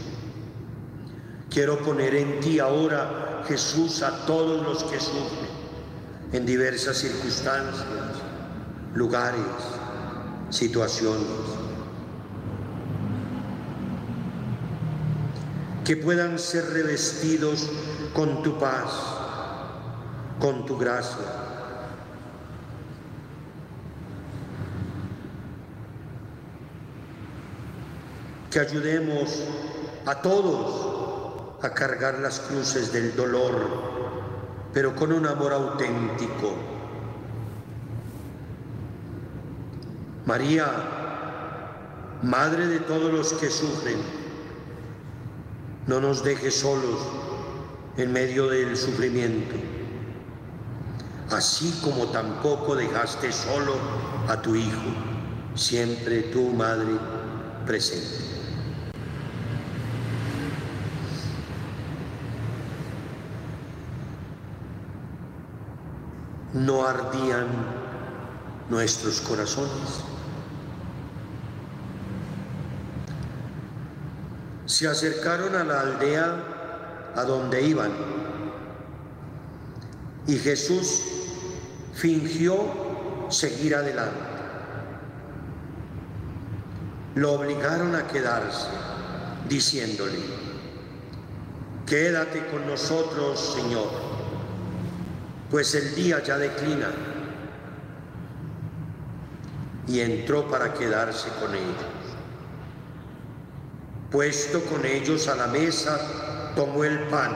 Quiero 1.49 1.77
poner 1.79 2.15
en 2.15 2.39
ti 2.39 2.59
ahora, 2.59 3.43
Jesús, 3.45 4.01
a 4.01 4.25
todos 4.25 4.65
los 4.65 4.81
que 4.85 4.97
sufren 4.97 5.51
en 6.31 6.45
diversas 6.45 6.99
circunstancias, 6.99 7.83
lugares, 8.95 9.76
situaciones. 10.49 11.27
Que 15.83 15.95
puedan 15.95 16.37
ser 16.37 16.65
revestidos 16.71 17.69
con 18.13 18.43
tu 18.43 18.57
paz, 18.59 18.91
con 20.39 20.65
tu 20.65 20.77
gracia. 20.77 21.25
Que 28.51 28.59
ayudemos 28.59 29.43
a 30.05 30.15
todos 30.21 31.57
a 31.61 31.69
cargar 31.73 32.19
las 32.19 32.39
cruces 32.39 32.91
del 32.91 33.15
dolor, 33.15 33.55
pero 34.73 34.95
con 34.95 35.11
un 35.11 35.25
amor 35.25 35.53
auténtico. 35.53 36.76
María, 40.27 40.67
Madre 42.21 42.67
de 42.67 42.81
todos 42.81 43.13
los 43.13 43.31
que 43.31 43.49
sufren, 43.49 43.97
no 45.85 46.01
nos 46.01 46.21
dejes 46.21 46.59
solos 46.59 46.99
en 47.95 48.11
medio 48.11 48.49
del 48.49 48.75
sufrimiento, 48.75 49.55
así 51.31 51.79
como 51.81 52.07
tampoco 52.07 52.75
dejaste 52.75 53.31
solo 53.31 53.75
a 54.27 54.41
tu 54.41 54.55
Hijo, 54.55 54.91
siempre 55.55 56.23
tu 56.23 56.49
Madre 56.49 56.97
presente. 57.65 58.25
no 66.53 66.87
ardían 66.87 67.45
nuestros 68.69 69.21
corazones. 69.21 70.16
Se 74.67 74.87
acercaron 74.87 75.55
a 75.55 75.63
la 75.63 75.81
aldea 75.81 76.43
a 77.15 77.23
donde 77.23 77.63
iban 77.63 77.91
y 80.27 80.37
Jesús 80.37 81.01
fingió 81.95 83.27
seguir 83.29 83.73
adelante. 83.73 84.19
Lo 87.15 87.33
obligaron 87.33 87.95
a 87.95 88.07
quedarse, 88.07 88.67
diciéndole, 89.49 90.19
quédate 91.87 92.45
con 92.51 92.67
nosotros, 92.67 93.55
Señor 93.55 94.07
pues 95.49 95.73
el 95.75 95.95
día 95.95 96.21
ya 96.23 96.37
declina. 96.37 96.89
Y 99.87 100.01
entró 100.01 100.49
para 100.49 100.73
quedarse 100.73 101.29
con 101.39 101.55
ellos. 101.55 101.96
Puesto 104.11 104.61
con 104.65 104.85
ellos 104.85 105.27
a 105.27 105.35
la 105.35 105.47
mesa, 105.47 106.53
tomó 106.55 106.83
el 106.83 106.99
pan, 107.07 107.35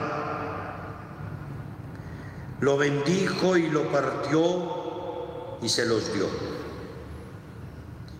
lo 2.60 2.76
bendijo 2.76 3.56
y 3.56 3.68
lo 3.68 3.90
partió 3.92 5.58
y 5.60 5.68
se 5.68 5.84
los 5.86 6.12
dio. 6.14 6.26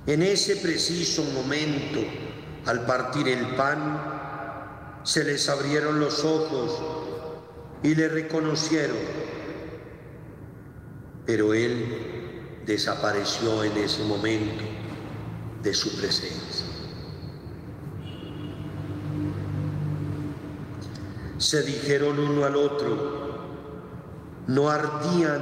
En 0.07 0.23
ese 0.23 0.57
preciso 0.57 1.25
momento, 1.25 2.01
al 2.67 2.85
partir 2.85 3.29
el 3.29 3.47
pan, 3.57 5.01
se 5.05 5.25
les 5.25 5.49
abrieron 5.49 5.99
los 5.99 6.25
ojos 6.25 6.81
y 7.83 7.95
le 7.95 8.09
reconocieron 8.09 9.23
pero 11.27 11.55
Él 11.55 12.61
desapareció 12.67 13.65
en 13.65 13.77
ese 13.77 14.03
momento 14.05 14.65
de 15.63 15.75
su 15.75 15.97
presencia. 15.97 16.67
Se 21.43 21.61
dijeron 21.65 22.21
uno 22.21 22.45
al 22.45 22.55
otro, 22.55 23.33
no 24.47 24.71
ardían 24.71 25.41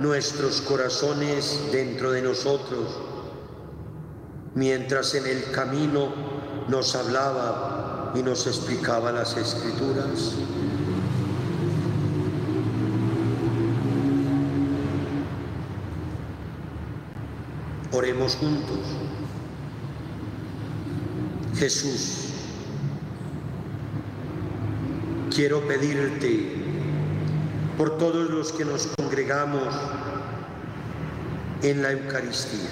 nuestros 0.00 0.62
corazones 0.62 1.60
dentro 1.70 2.10
de 2.10 2.22
nosotros, 2.22 2.98
mientras 4.54 5.14
en 5.14 5.26
el 5.26 5.50
camino 5.50 6.08
nos 6.68 6.96
hablaba 6.96 8.12
y 8.14 8.22
nos 8.22 8.46
explicaba 8.46 9.12
las 9.12 9.36
escrituras. 9.36 10.36
Oremos 17.92 18.36
juntos. 18.36 18.78
Jesús, 21.58 22.25
quiero 25.36 25.60
pedirte 25.68 26.48
por 27.76 27.98
todos 27.98 28.30
los 28.30 28.52
que 28.52 28.64
nos 28.64 28.86
congregamos 28.96 29.68
en 31.62 31.82
la 31.82 31.92
Eucaristía, 31.92 32.70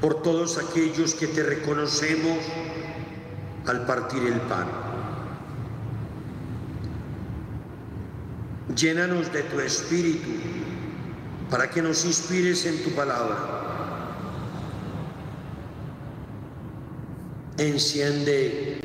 por 0.00 0.22
todos 0.22 0.56
aquellos 0.56 1.12
que 1.12 1.26
te 1.26 1.42
reconocemos 1.42 2.38
al 3.66 3.84
partir 3.84 4.22
el 4.22 4.40
pan. 4.40 4.66
Llénanos 8.74 9.30
de 9.34 9.42
tu 9.42 9.60
espíritu 9.60 10.30
para 11.50 11.68
que 11.68 11.82
nos 11.82 12.06
inspires 12.06 12.64
en 12.64 12.82
tu 12.84 12.90
palabra. 12.92 13.57
Enciende 17.58 18.78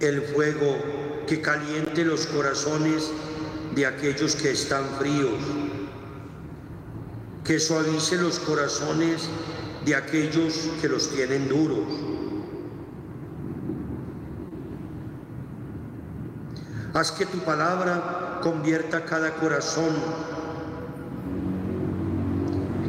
el 0.00 0.22
fuego 0.22 0.78
que 1.26 1.40
caliente 1.40 2.04
los 2.04 2.26
corazones 2.26 3.10
de 3.74 3.86
aquellos 3.86 4.34
que 4.34 4.50
están 4.50 4.84
fríos, 4.98 5.38
que 7.44 7.60
suavice 7.60 8.16
los 8.16 8.38
corazones 8.38 9.28
de 9.84 9.94
aquellos 9.94 10.70
que 10.80 10.88
los 10.88 11.10
tienen 11.10 11.48
duros. 11.48 11.86
Haz 16.94 17.10
que 17.12 17.24
tu 17.24 17.38
palabra 17.38 18.40
convierta 18.42 19.04
cada 19.04 19.34
corazón. 19.36 19.94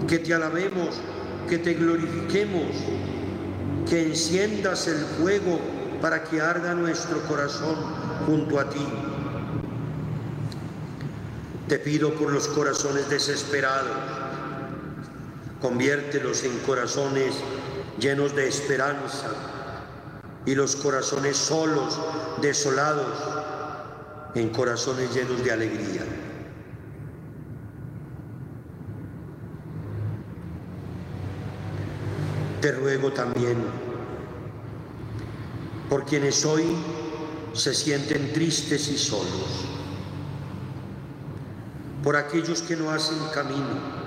Que 0.07 0.19
te 0.19 0.33
alabemos, 0.33 0.99
que 1.49 1.57
te 1.57 1.73
glorifiquemos, 1.73 2.67
que 3.89 4.01
enciendas 4.01 4.87
el 4.87 4.97
fuego 5.19 5.59
para 6.01 6.23
que 6.23 6.41
arda 6.41 6.73
nuestro 6.73 7.21
corazón 7.23 7.75
junto 8.25 8.59
a 8.59 8.69
ti. 8.69 8.85
Te 11.67 11.79
pido 11.79 12.13
por 12.13 12.31
los 12.31 12.47
corazones 12.49 13.09
desesperados, 13.09 13.97
conviértelos 15.61 16.43
en 16.43 16.57
corazones 16.59 17.35
llenos 17.99 18.35
de 18.35 18.47
esperanza 18.47 19.27
y 20.45 20.55
los 20.55 20.75
corazones 20.75 21.37
solos, 21.37 21.99
desolados, 22.41 23.17
en 24.35 24.49
corazones 24.49 25.13
llenos 25.13 25.43
de 25.43 25.51
alegría. 25.51 26.01
Te 32.63 32.71
ruego 32.93 33.11
también. 33.11 33.57
Por 35.89 36.05
quienes 36.05 36.45
hoy 36.45 36.63
se 37.53 37.73
sienten 37.73 38.33
tristes 38.33 38.87
y 38.89 38.97
solos, 38.97 39.65
por 42.03 42.15
aquellos 42.15 42.61
que 42.61 42.75
no 42.75 42.91
hacen 42.91 43.17
camino, 43.33 44.03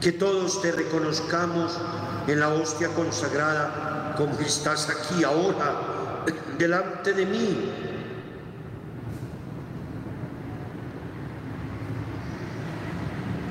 Que 0.00 0.12
todos 0.12 0.62
te 0.62 0.72
reconozcamos 0.72 1.78
en 2.26 2.40
la 2.40 2.48
hostia 2.48 2.88
consagrada 2.88 4.14
como 4.16 4.32
estás 4.40 4.88
aquí 4.88 5.22
ahora 5.24 6.24
delante 6.58 7.12
de 7.12 7.26
mí. 7.26 7.89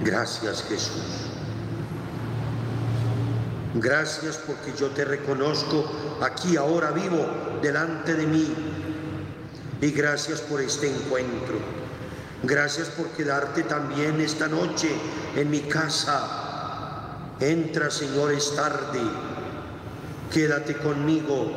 Gracias 0.10 0.63
Jesús. 0.67 1.30
Gracias 3.76 4.38
porque 4.38 4.74
yo 4.76 4.88
te 4.88 5.06
reconozco 5.06 5.86
aquí 6.19 6.58
ahora 6.58 6.89
vivo 6.89 7.28
delante 7.62 8.15
de 8.15 8.26
mí. 8.26 8.52
Y 9.79 9.92
gracias 9.92 10.42
por 10.42 10.62
este 10.62 10.90
encuentro. 10.90 11.60
Gracias 12.42 12.88
por 12.90 13.10
quedarte 13.10 13.62
también 13.62 14.19
esta 14.19 14.48
noche 14.48 14.90
en 15.36 15.52
mi 15.52 15.60
casa. 15.60 17.36
Entra, 17.40 17.92
Señor, 17.92 18.33
es 18.33 18.56
tarde. 18.56 19.02
Quédate 20.33 20.75
conmigo. 20.77 21.52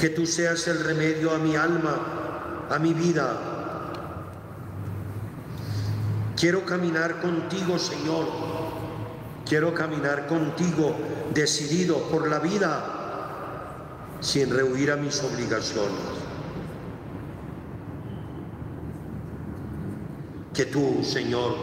Que 0.00 0.08
tú 0.08 0.26
seas 0.26 0.66
el 0.66 0.82
remedio 0.82 1.30
a 1.30 1.38
mi 1.38 1.54
alma, 1.54 2.66
a 2.68 2.80
mi 2.80 2.92
vida. 2.94 3.55
Quiero 6.36 6.64
caminar 6.64 7.20
contigo, 7.20 7.78
Señor 7.78 8.26
Quiero 9.46 9.72
caminar 9.72 10.26
contigo 10.26 10.96
decidido 11.32 12.02
por 12.10 12.28
la 12.28 12.40
vida 12.40 14.16
sin 14.20 14.50
rehuir 14.50 14.90
a 14.90 14.96
mis 14.96 15.22
obligaciones. 15.22 16.00
Que 20.52 20.64
tú, 20.64 21.04
Señor, 21.04 21.54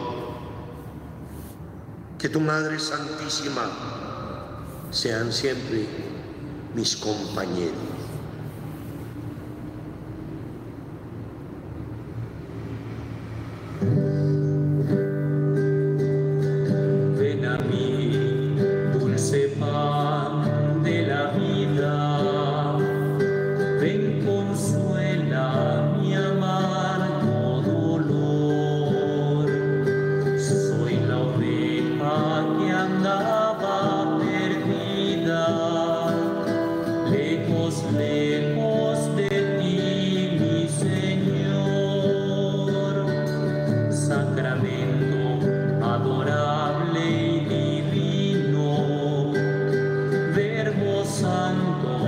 que 2.18 2.30
tu 2.30 2.40
Madre 2.40 2.78
Santísima 2.78 3.70
sean 4.90 5.30
siempre 5.30 5.86
mis 6.74 6.96
compañeros. 6.96 7.93
De 51.22 52.03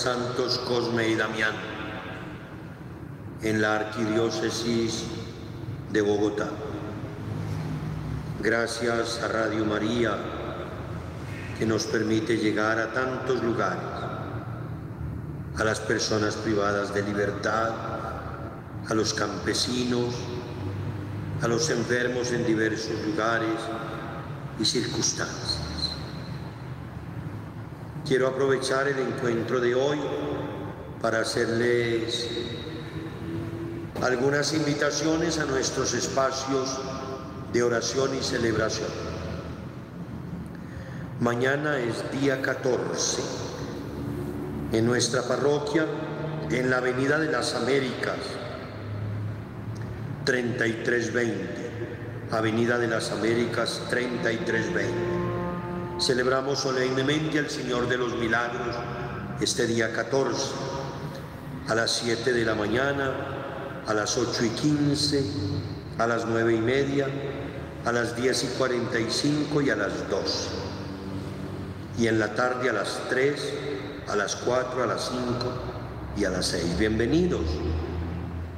Santos 0.00 0.56
Cosme 0.66 1.08
y 1.08 1.14
Damián 1.14 1.52
en 3.42 3.60
la 3.60 3.76
arquidiócesis 3.76 5.04
de 5.92 6.00
Bogotá. 6.00 6.48
Gracias 8.40 9.22
a 9.22 9.28
Radio 9.28 9.66
María 9.66 10.16
que 11.58 11.66
nos 11.66 11.84
permite 11.84 12.38
llegar 12.38 12.78
a 12.78 12.94
tantos 12.94 13.42
lugares, 13.42 13.82
a 15.58 15.64
las 15.64 15.80
personas 15.80 16.34
privadas 16.36 16.94
de 16.94 17.02
libertad, 17.02 17.68
a 18.88 18.94
los 18.94 19.12
campesinos, 19.12 20.14
a 21.42 21.46
los 21.46 21.68
enfermos 21.68 22.32
en 22.32 22.46
diversos 22.46 22.98
lugares 23.06 23.60
y 24.58 24.64
circunstancias. 24.64 25.69
Quiero 28.10 28.26
aprovechar 28.26 28.88
el 28.88 28.98
encuentro 28.98 29.60
de 29.60 29.72
hoy 29.72 29.96
para 31.00 31.20
hacerles 31.20 32.26
algunas 34.02 34.52
invitaciones 34.52 35.38
a 35.38 35.44
nuestros 35.44 35.94
espacios 35.94 36.76
de 37.52 37.62
oración 37.62 38.12
y 38.16 38.20
celebración. 38.20 38.88
Mañana 41.20 41.78
es 41.78 42.10
día 42.10 42.42
14. 42.42 43.22
En 44.72 44.86
nuestra 44.86 45.22
parroquia, 45.22 45.86
en 46.50 46.68
la 46.68 46.78
Avenida 46.78 47.16
de 47.16 47.30
las 47.30 47.54
Américas, 47.54 48.16
3320. 50.24 51.70
Avenida 52.32 52.76
de 52.76 52.88
las 52.88 53.12
Américas 53.12 53.80
3320. 53.88 55.19
Celebramos 56.00 56.60
solemnemente 56.60 57.38
al 57.38 57.50
Señor 57.50 57.86
de 57.86 57.98
los 57.98 58.14
Milagros 58.14 58.74
este 59.38 59.66
día 59.66 59.92
14, 59.92 60.50
a 61.68 61.74
las 61.74 61.90
7 61.96 62.32
de 62.32 62.42
la 62.42 62.54
mañana, 62.54 63.82
a 63.86 63.92
las 63.92 64.16
8 64.16 64.46
y 64.46 64.48
15, 64.48 65.22
a 65.98 66.06
las 66.06 66.24
9 66.24 66.54
y 66.54 66.60
media, 66.60 67.06
a 67.84 67.92
las 67.92 68.16
10 68.16 68.44
y 68.44 68.46
45 68.56 69.60
y 69.60 69.68
a 69.68 69.76
las 69.76 70.08
12. 70.08 70.48
Y 71.98 72.06
en 72.06 72.18
la 72.18 72.34
tarde 72.34 72.70
a 72.70 72.72
las 72.72 72.98
3, 73.10 73.52
a 74.08 74.16
las 74.16 74.36
4, 74.36 74.82
a 74.82 74.86
las 74.86 75.10
5 75.10 75.20
y 76.16 76.24
a 76.24 76.30
las 76.30 76.46
6. 76.46 76.78
Bienvenidos. 76.78 77.44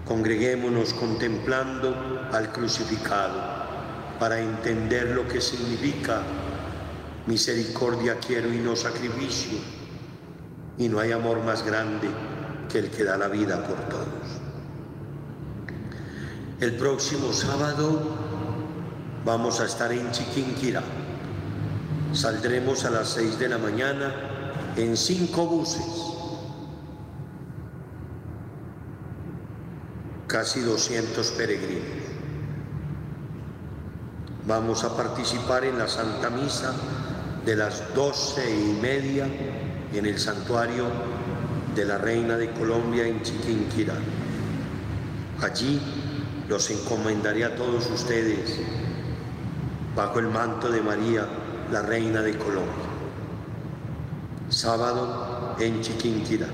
Congreguémonos 0.06 0.94
contemplando 0.94 2.28
al 2.30 2.52
crucificado 2.52 3.62
para 4.20 4.38
entender 4.38 5.08
lo 5.08 5.26
que 5.26 5.40
significa 5.40 6.22
misericordia 7.26 8.18
quiero 8.18 8.52
y 8.52 8.58
no 8.58 8.76
sacrificio. 8.76 9.58
Y 10.78 10.88
no 10.88 10.98
hay 10.98 11.12
amor 11.12 11.42
más 11.44 11.64
grande 11.64 12.08
que 12.70 12.78
el 12.78 12.90
que 12.90 13.04
da 13.04 13.16
la 13.16 13.28
vida 13.28 13.66
por 13.66 13.76
todos. 13.88 14.42
El 16.60 16.76
próximo 16.76 17.32
sábado 17.32 18.00
vamos 19.24 19.60
a 19.60 19.66
estar 19.66 19.92
en 19.92 20.10
Chiquinquirá. 20.10 20.82
Saldremos 22.12 22.84
a 22.84 22.90
las 22.90 23.08
6 23.10 23.38
de 23.38 23.48
la 23.48 23.58
mañana 23.58 24.14
en 24.76 24.96
cinco 24.96 25.46
buses 25.46 26.12
casi 30.32 30.60
200 30.60 31.30
peregrinos. 31.32 31.84
Vamos 34.46 34.82
a 34.82 34.96
participar 34.96 35.64
en 35.64 35.78
la 35.78 35.86
Santa 35.86 36.30
Misa 36.30 36.72
de 37.44 37.56
las 37.56 37.94
doce 37.94 38.42
y 38.48 38.80
media 38.80 39.26
en 39.92 40.06
el 40.06 40.18
santuario 40.18 40.86
de 41.74 41.84
la 41.84 41.98
Reina 41.98 42.36
de 42.36 42.50
Colombia 42.52 43.06
en 43.06 43.22
Chiquinquirá. 43.22 43.94
Allí 45.40 45.80
los 46.48 46.70
encomendaré 46.70 47.44
a 47.44 47.56
todos 47.56 47.90
ustedes 47.90 48.60
bajo 49.96 50.18
el 50.20 50.28
manto 50.28 50.70
de 50.70 50.80
María, 50.80 51.26
la 51.70 51.82
Reina 51.82 52.22
de 52.22 52.36
Colombia. 52.36 52.86
Sábado 54.48 55.56
en 55.58 55.80
Chiquinquirá. 55.80 56.46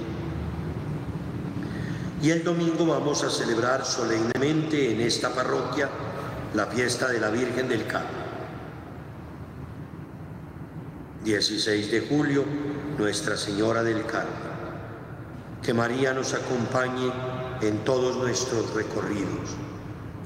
Y 2.23 2.31
el 2.31 2.43
domingo 2.43 2.87
vamos 2.87 3.23
a 3.23 3.31
celebrar 3.31 3.85
solemnemente 3.85 4.93
en 4.93 5.01
esta 5.01 5.31
parroquia 5.31 5.89
la 6.55 6.67
fiesta 6.67 7.09
de 7.09 7.21
la 7.21 7.31
Virgen 7.31 7.69
del 7.69 7.87
Carmen. 7.87 8.18
16 11.29 11.91
de 11.91 12.01
julio, 12.01 12.43
Nuestra 12.97 13.37
Señora 13.37 13.83
del 13.83 14.07
Carmen. 14.07 14.33
Que 15.63 15.75
María 15.75 16.15
nos 16.15 16.33
acompañe 16.33 17.13
en 17.61 17.85
todos 17.85 18.17
nuestros 18.17 18.73
recorridos, 18.73 19.51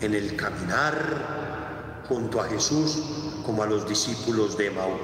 en 0.01 0.15
el 0.15 0.37
caminar 0.37 2.05
junto 2.09 2.41
a 2.41 2.45
Jesús 2.45 3.03
como 3.45 3.65
a 3.65 3.67
los 3.67 3.89
discípulos 3.89 4.57
de 4.57 4.71
Maús. 4.71 5.01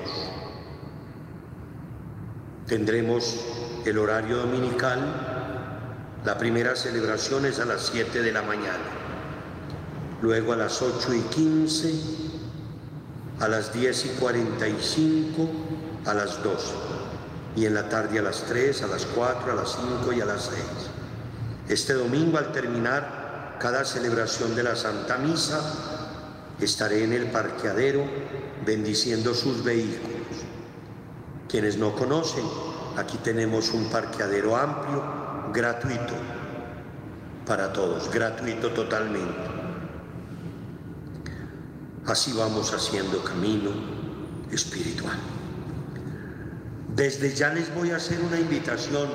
Tendremos 2.69 3.45
el 3.85 3.99
horario 3.99 4.37
dominical 4.37 5.01
la 6.25 6.39
primera 6.39 6.77
celebración 6.77 7.45
es 7.45 7.59
a 7.59 7.65
las 7.65 7.87
7 7.87 8.23
de 8.23 8.31
la 8.31 8.43
mañana, 8.43 8.87
luego 10.23 10.53
a 10.53 10.57
las 10.57 10.81
8 10.81 11.13
y 11.15 11.21
15, 11.23 11.93
a 13.41 13.49
las 13.49 13.73
10 13.73 14.07
y 14.07 14.09
45, 14.21 15.68
a 16.07 16.15
las 16.15 16.43
12 16.43 16.75
y 17.57 17.67
en 17.67 17.75
la 17.75 17.89
tarde 17.89 18.19
a 18.19 18.23
las 18.23 18.45
3, 18.45 18.83
a 18.83 18.87
las 18.87 19.05
4, 19.07 19.53
a 19.53 19.55
las 19.55 19.73
5 19.73 20.13
y 20.13 20.21
a 20.21 20.25
las 20.25 20.45
6. 20.45 20.59
Este 21.69 21.95
domingo 21.95 22.39
al 22.39 22.53
terminar 22.53 23.57
cada 23.59 23.85
celebración 23.85 24.55
de 24.55 24.63
la 24.63 24.77
Santa 24.77 25.19
Misa, 25.19 25.61
estaré 26.61 27.05
en 27.05 27.13
el 27.13 27.27
parqueadero 27.27 28.05
bendiciendo 28.65 29.35
sus 29.35 29.63
vehículos. 29.65 30.19
Quienes 31.49 31.77
no 31.77 31.95
conocen, 31.95 32.45
aquí 32.97 33.19
tenemos 33.19 33.71
un 33.71 33.91
parqueadero 33.91 34.57
amplio 34.57 35.03
gratuito 35.53 36.15
para 37.47 37.73
todos, 37.73 38.11
gratuito 38.11 38.71
totalmente. 38.71 39.59
Así 42.07 42.33
vamos 42.33 42.73
haciendo 42.73 43.23
camino 43.25 43.71
espiritual. 44.51 45.38
Desde 46.99 47.33
ya 47.33 47.55
les 47.55 47.73
voy 47.77 47.93
a 47.93 47.97
hacer 47.97 48.21
una 48.21 48.41
invitación. 48.41 49.09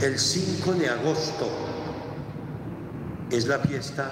El 0.00 0.18
5 0.18 0.72
de 0.72 0.88
agosto 0.88 1.46
es 3.30 3.46
la 3.46 3.58
fiesta 3.58 4.10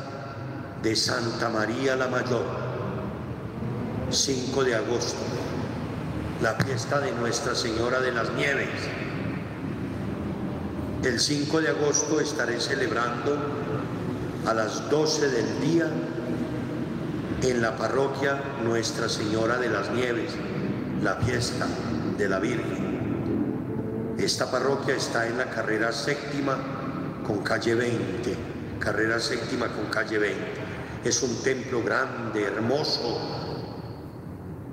de 0.83 0.95
Santa 0.95 1.49
María 1.49 1.97
la 1.97 2.09
Mayor. 2.09 2.45
5 4.11 4.64
de 4.64 4.75
agosto, 4.75 5.23
la 6.43 6.53
fiesta 6.57 7.01
de 7.01 7.11
Nuestra 7.12 7.55
Señora 7.55 8.01
de 8.01 8.12
las 8.12 8.31
Nieves. 8.35 8.68
El 11.03 11.18
5 11.18 11.59
de 11.62 11.68
agosto 11.70 12.20
estaré 12.20 12.61
celebrando 12.61 13.35
a 14.47 14.53
las 14.53 14.91
12 14.91 15.27
del 15.27 15.61
día 15.62 15.87
en 17.41 17.62
la 17.62 17.79
parroquia 17.79 18.43
Nuestra 18.62 19.09
Señora 19.09 19.57
de 19.57 19.70
las 19.70 19.91
Nieves, 19.93 20.33
la 21.03 21.17
fiesta 21.17 21.67
de 22.17 22.29
la 22.29 22.39
Virgen. 22.39 24.15
Esta 24.19 24.49
parroquia 24.51 24.95
está 24.95 25.27
en 25.27 25.37
la 25.37 25.51
carrera 25.51 25.91
séptima 25.91 26.57
con 27.27 27.43
calle 27.43 27.75
20, 27.75 28.37
carrera 28.79 29.19
séptima 29.19 29.67
con 29.67 29.87
calle 29.87 30.19
20. 30.19 30.39
Es 31.05 31.23
un 31.25 31.43
templo 31.43 31.83
grande, 31.83 32.45
hermoso. 32.45 33.19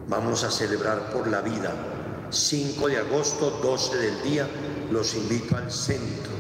Vamos 0.08 0.44
a 0.44 0.52
celebrar 0.52 1.10
por 1.12 1.28
la 1.28 1.42
vida. 1.42 1.74
5 2.30 2.88
de 2.88 2.98
agosto, 2.98 3.60
12 3.64 3.98
del 3.98 4.22
día, 4.22 4.48
los 4.92 5.16
invito 5.16 5.58
al 5.58 5.72
centro, 5.72 6.32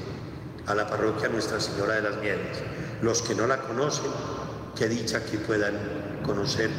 a 0.67 0.75
la 0.75 0.87
parroquia 0.87 1.29
Nuestra 1.29 1.59
Señora 1.59 1.95
de 1.95 2.03
las 2.03 2.17
Nieves. 2.21 2.59
Los 3.01 3.23
que 3.23 3.33
no 3.33 3.47
la 3.47 3.59
conocen, 3.63 4.11
qué 4.75 4.87
dicha 4.87 5.25
que 5.25 5.39
puedan 5.39 6.21
conocer. 6.23 6.69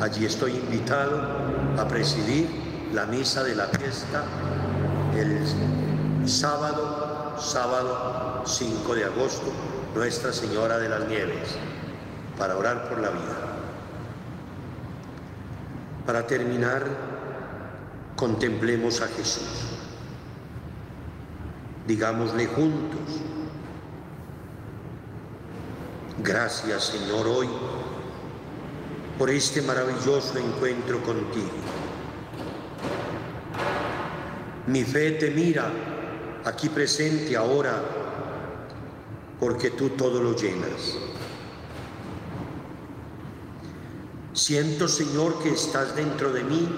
Allí 0.00 0.26
estoy 0.26 0.56
invitado 0.56 1.47
a 1.78 1.86
presidir 1.86 2.48
la 2.92 3.06
misa 3.06 3.44
de 3.44 3.54
la 3.54 3.66
fiesta 3.66 4.24
el 5.16 6.28
sábado, 6.28 7.36
sábado 7.38 8.42
5 8.44 8.94
de 8.94 9.04
agosto, 9.04 9.52
Nuestra 9.94 10.32
Señora 10.32 10.78
de 10.78 10.88
las 10.88 11.08
Nieves, 11.08 11.56
para 12.36 12.56
orar 12.56 12.88
por 12.88 12.98
la 12.98 13.10
vida. 13.10 13.36
Para 16.06 16.26
terminar, 16.26 16.84
contemplemos 18.16 19.00
a 19.00 19.08
Jesús 19.08 19.78
digámosle 21.88 22.46
juntos, 22.46 23.00
gracias 26.22 26.84
Señor 26.84 27.26
hoy 27.26 27.48
por 29.18 29.30
este 29.30 29.60
maravilloso 29.62 30.38
encuentro 30.38 31.02
contigo. 31.02 31.50
Mi 34.68 34.84
fe 34.84 35.12
te 35.12 35.30
mira 35.30 35.70
aquí 36.44 36.68
presente 36.68 37.36
ahora 37.36 37.82
porque 39.40 39.70
tú 39.70 39.90
todo 39.90 40.22
lo 40.22 40.36
llenas. 40.36 40.96
Siento, 44.32 44.86
Señor, 44.86 45.42
que 45.42 45.50
estás 45.50 45.96
dentro 45.96 46.32
de 46.32 46.44
mí 46.44 46.68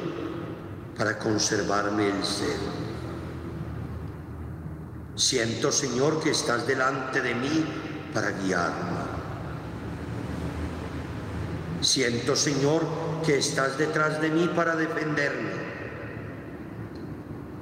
para 0.96 1.18
conservarme 1.18 2.08
el 2.08 2.24
ser. 2.24 2.56
Siento, 5.14 5.70
Señor, 5.70 6.22
que 6.22 6.30
estás 6.30 6.66
delante 6.66 7.20
de 7.20 7.34
mí 7.34 7.64
para 8.14 8.30
guiarme. 8.30 8.99
Siento, 11.80 12.36
Señor, 12.36 12.82
que 13.24 13.38
estás 13.38 13.78
detrás 13.78 14.20
de 14.20 14.30
mí 14.30 14.50
para 14.54 14.76
defenderme. 14.76 15.50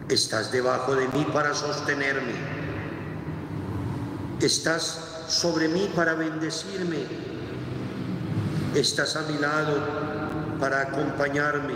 Estás 0.08 0.50
debajo 0.50 0.96
de 0.96 1.06
mí 1.08 1.26
para 1.32 1.54
sostenerme. 1.54 2.32
Estás 4.40 5.24
sobre 5.28 5.68
mí 5.68 5.90
para 5.94 6.14
bendecirme. 6.14 7.04
Estás 8.74 9.14
a 9.16 9.22
mi 9.22 9.38
lado 9.38 9.76
para 10.58 10.82
acompañarme. 10.82 11.74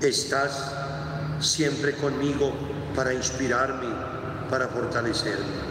Estás 0.00 0.72
siempre 1.40 1.94
conmigo 1.96 2.54
para 2.94 3.12
inspirarme, 3.12 3.88
para 4.48 4.68
fortalecerme. 4.68 5.65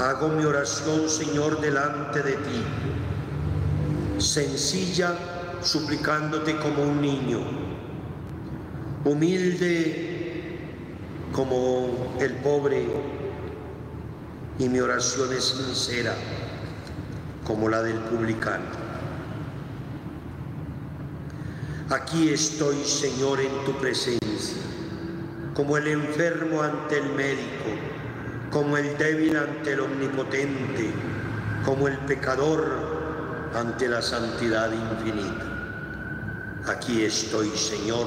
Hago 0.00 0.28
mi 0.28 0.44
oración, 0.46 1.10
Señor, 1.10 1.60
delante 1.60 2.22
de 2.22 2.32
ti, 2.32 2.64
sencilla, 4.16 5.14
suplicándote 5.60 6.56
como 6.56 6.84
un 6.84 7.02
niño, 7.02 7.40
humilde 9.04 10.58
como 11.32 12.16
el 12.18 12.32
pobre, 12.36 12.88
y 14.58 14.70
mi 14.70 14.80
oración 14.80 15.34
es 15.34 15.44
sincera 15.44 16.14
como 17.46 17.68
la 17.68 17.82
del 17.82 17.98
publicano. 17.98 18.64
Aquí 21.90 22.30
estoy, 22.30 22.82
Señor, 22.84 23.38
en 23.38 23.66
tu 23.66 23.72
presencia, 23.78 24.62
como 25.52 25.76
el 25.76 25.88
enfermo 25.88 26.62
ante 26.62 27.00
el 27.00 27.10
médico, 27.10 27.79
como 28.50 28.76
el 28.76 28.96
débil 28.98 29.36
ante 29.36 29.72
el 29.72 29.80
omnipotente, 29.80 30.92
como 31.64 31.88
el 31.88 31.98
pecador 31.98 33.50
ante 33.54 33.88
la 33.88 34.02
santidad 34.02 34.70
infinita. 34.72 35.50
Aquí 36.66 37.02
estoy, 37.02 37.48
Señor, 37.50 38.06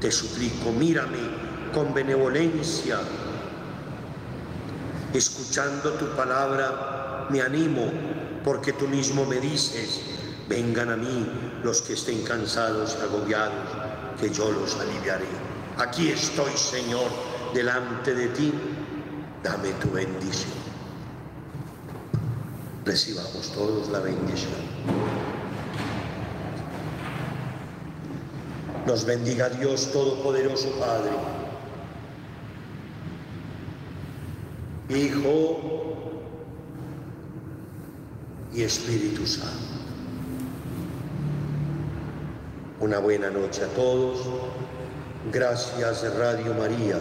te 0.00 0.10
suplico, 0.12 0.70
mírame 0.72 1.18
con 1.72 1.92
benevolencia. 1.94 2.98
Escuchando 5.12 5.92
tu 5.94 6.06
palabra, 6.14 7.26
me 7.30 7.40
animo 7.40 7.90
porque 8.44 8.72
tú 8.74 8.86
mismo 8.86 9.24
me 9.26 9.40
dices, 9.40 10.00
vengan 10.48 10.90
a 10.90 10.96
mí 10.96 11.26
los 11.62 11.82
que 11.82 11.94
estén 11.94 12.22
cansados 12.22 12.96
agobiados, 13.02 13.54
que 14.20 14.30
yo 14.30 14.50
los 14.52 14.78
aliviaré. 14.78 15.26
Aquí 15.78 16.08
estoy, 16.08 16.52
Señor, 16.56 17.08
delante 17.54 18.14
de 18.14 18.28
ti, 18.28 18.52
dame 19.42 19.70
tu 19.80 19.90
bendición. 19.90 20.52
Recibamos 22.84 23.52
todos 23.52 23.88
la 23.90 24.00
bendición. 24.00 24.52
Nos 28.86 29.04
bendiga 29.04 29.50
Dios 29.50 29.92
Todopoderoso 29.92 30.70
Padre, 30.80 31.10
Hijo 34.88 35.58
y 38.54 38.62
Espíritu 38.62 39.26
Santo. 39.26 39.52
Una 42.80 42.98
buena 42.98 43.28
noche 43.28 43.64
a 43.64 43.68
todos. 43.68 44.26
Gracias 45.30 46.14
Radio 46.16 46.54
María 46.54 46.98